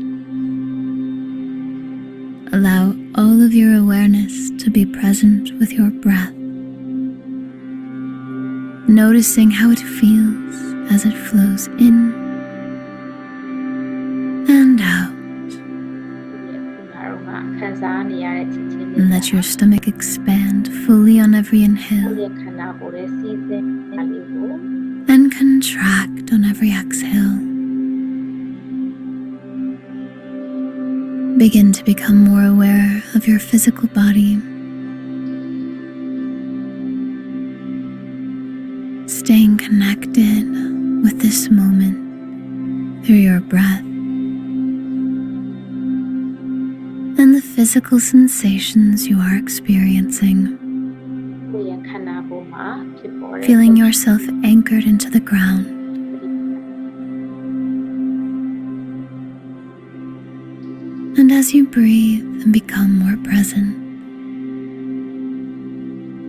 [2.53, 6.35] Allow all of your awareness to be present with your breath,
[8.89, 10.57] noticing how it feels
[10.93, 12.26] as it flows in
[18.13, 22.25] and let your stomach expand fully on every inhale
[25.09, 27.37] and contract on every exhale.
[31.39, 34.37] Begin to become more aware of your physical body.
[39.09, 40.45] Staying connected
[41.03, 43.96] with this moment through your breath.
[47.57, 50.59] physical sensations you are experiencing.
[53.47, 55.67] Feeling yourself anchored into the ground.
[61.19, 63.75] And as you breathe and become more present,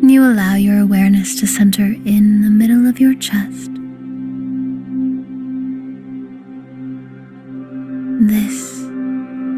[0.09, 3.76] you allow your awareness to center in the middle of your chest.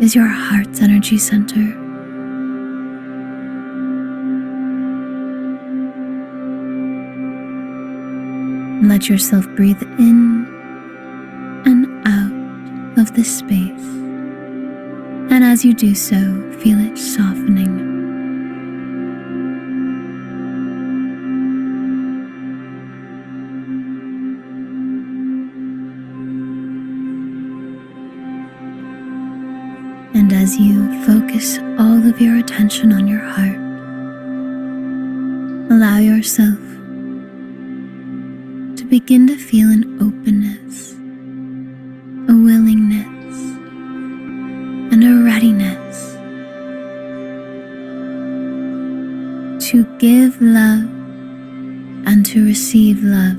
[0.01, 1.75] Is your heart's energy center.
[8.87, 10.45] Let yourself breathe in
[11.65, 13.87] and out of this space.
[15.31, 16.17] And as you do so,
[16.59, 17.88] feel it softening.
[30.49, 33.59] as you focus all of your attention on your heart.
[35.71, 36.57] Allow yourself
[38.75, 40.93] to begin to feel an openness,
[42.33, 43.37] a willingness,
[44.91, 46.15] and a readiness
[49.69, 50.89] to give love
[52.07, 53.37] and to receive love.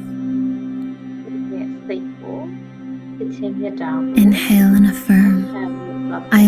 [4.17, 5.61] Inhale and affirm.
[6.33, 6.41] I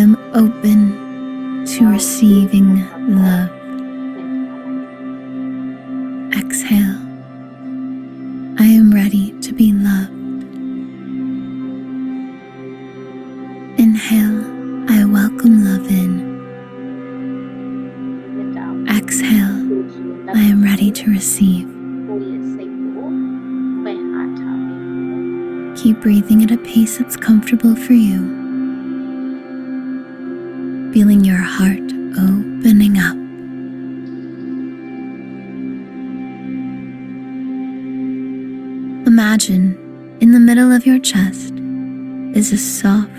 [42.53, 43.15] a soft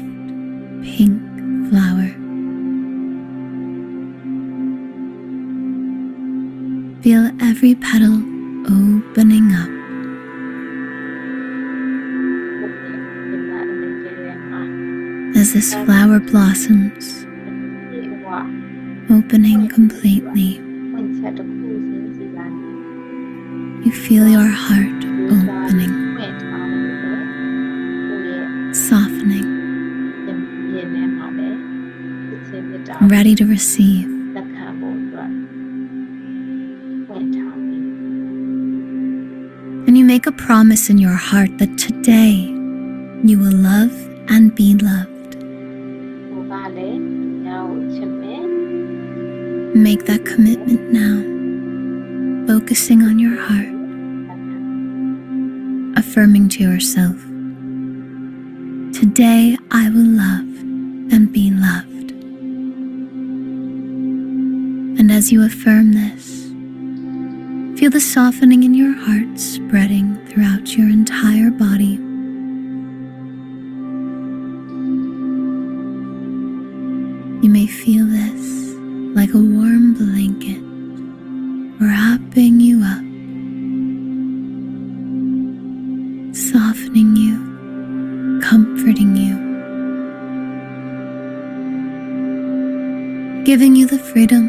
[0.84, 1.20] pink
[1.70, 2.10] flower.
[7.02, 8.22] Feel every petal
[8.70, 9.70] opening up.
[15.36, 17.26] As this flower blossoms,
[19.10, 20.62] opening completely,
[23.84, 26.13] you feel your heart opening.
[33.24, 34.06] ready to receive.
[39.88, 42.34] And you make a promise in your heart that today
[43.24, 43.94] you will love
[44.28, 45.38] and be loved.
[49.74, 51.16] Make that commitment now,
[52.46, 53.72] focusing on your heart,
[55.98, 57.16] affirming to yourself,
[58.94, 60.50] today I will love
[61.14, 61.93] and be loved.
[65.24, 66.50] As you affirm this,
[67.80, 71.94] feel the softening in your heart spreading throughout your entire body.
[77.42, 78.76] You may feel this
[79.16, 80.62] like a warm blanket
[81.80, 83.06] wrapping you up,
[86.36, 89.36] softening you, comforting you,
[93.46, 94.43] giving you the freedom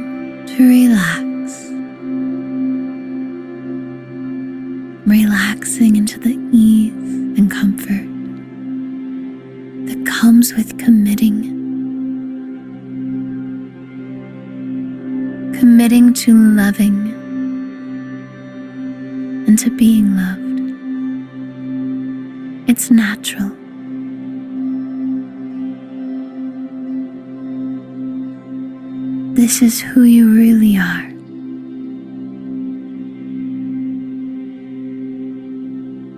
[29.35, 31.09] This is who you really are.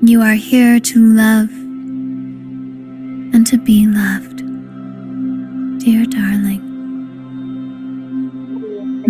[0.07, 1.51] You are here to love
[3.35, 4.37] and to be loved,
[5.83, 6.61] dear darling.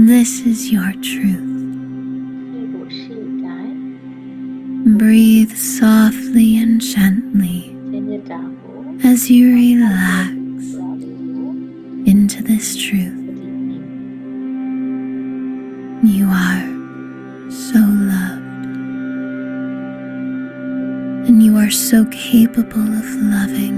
[0.06, 1.42] This is your truth.
[4.98, 7.76] Breathe softly and gently
[9.02, 10.05] as you relax.
[21.90, 23.76] So capable of loving.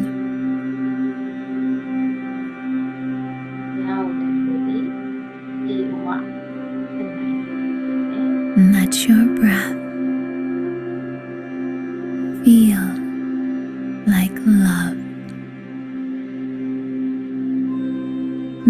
[3.85, 4.79] ညာကိုလည်းကိုယ်ဒီ
[5.65, 9.77] ဒီဝါသင်နိုင်တယ် Let your breath
[12.43, 12.87] feel
[14.15, 14.37] like
[14.67, 14.99] love.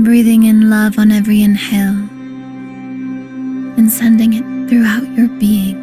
[0.06, 2.00] Breathing in love on every inhale
[3.78, 5.77] and sending it throughout your being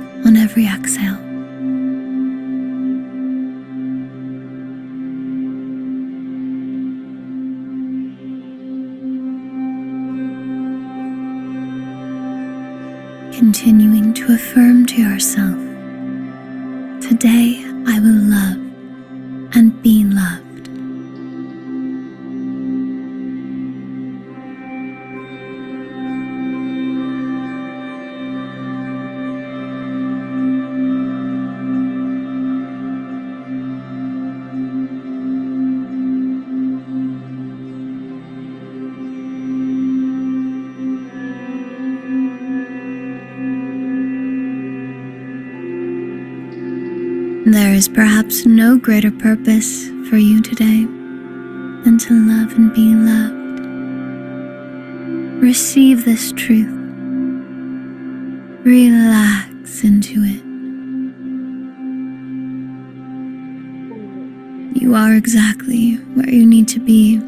[47.45, 50.83] There is perhaps no greater purpose for you today
[51.83, 53.59] than to love and be loved.
[55.43, 56.73] Receive this truth.
[58.65, 60.41] Relax into it.
[64.81, 67.19] You are exactly where you need to be,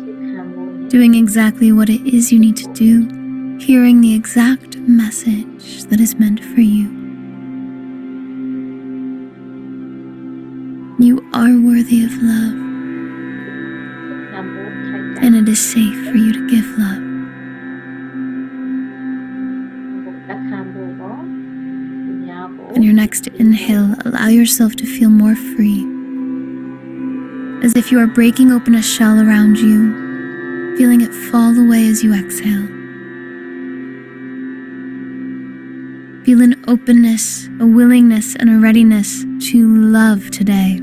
[0.90, 3.08] doing exactly what it is you need to do,
[3.60, 6.97] hearing the exact message that is meant for you.
[11.00, 12.54] You are worthy of love,
[15.22, 17.04] and it is safe for you to give love.
[22.76, 25.86] On your next inhale, allow yourself to feel more free,
[27.64, 32.04] as if you are breaking open a shell around you, feeling it fall away as
[32.04, 32.66] you exhale.
[36.26, 40.82] Feel an openness, a willingness, and a readiness to love today.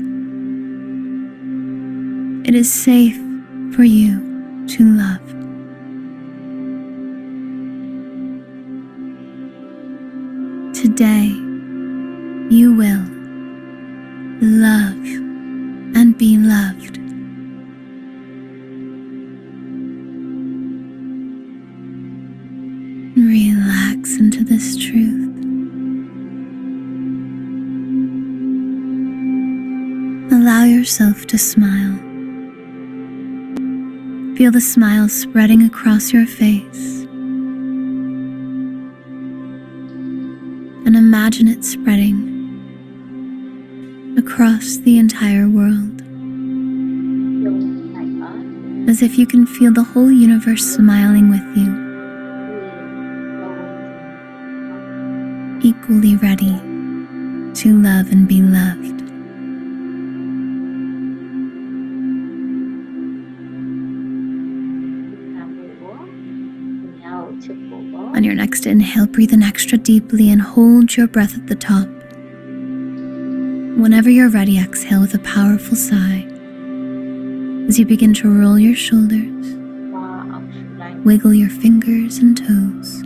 [2.55, 3.17] It is safe
[3.75, 5.19] for you to love.
[10.73, 11.25] today
[12.49, 13.05] you will
[14.39, 15.05] love
[15.97, 16.97] and be loved.
[23.17, 25.35] Relax into this truth.
[30.31, 31.74] Allow yourself to smile.
[34.35, 37.03] Feel the smile spreading across your face.
[40.85, 42.33] And imagine it spreading
[44.17, 46.01] across the entire world.
[48.89, 51.71] As if you can feel the whole universe smiling with you.
[55.63, 56.59] Equally ready
[57.53, 58.94] to love and be loved.
[68.95, 71.85] Inhale, breathe in extra deeply and hold your breath at the top.
[73.77, 76.25] Whenever you're ready, exhale with a powerful sigh
[77.67, 79.57] as you begin to roll your shoulders,
[81.03, 83.01] wiggle your fingers and toes,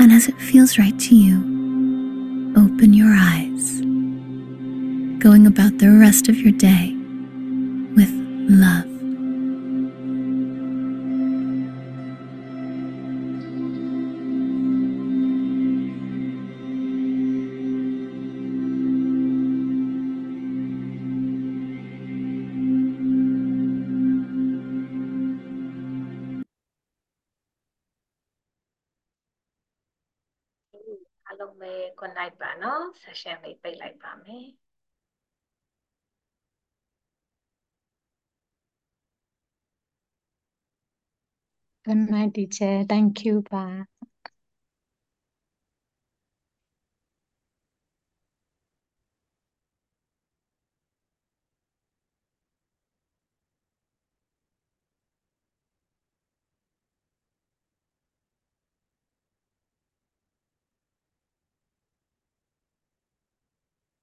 [0.00, 1.36] and as it feels right to you,
[2.56, 3.82] open your eyes,
[5.22, 6.92] going about the rest of your day
[7.94, 8.10] with
[8.50, 8.91] love.
[33.12, 34.46] နော် session လေးပိတ်လိုက်ပါမယ်
[41.84, 42.84] Good night, teacher.
[42.88, 43.64] Thank you, Pa.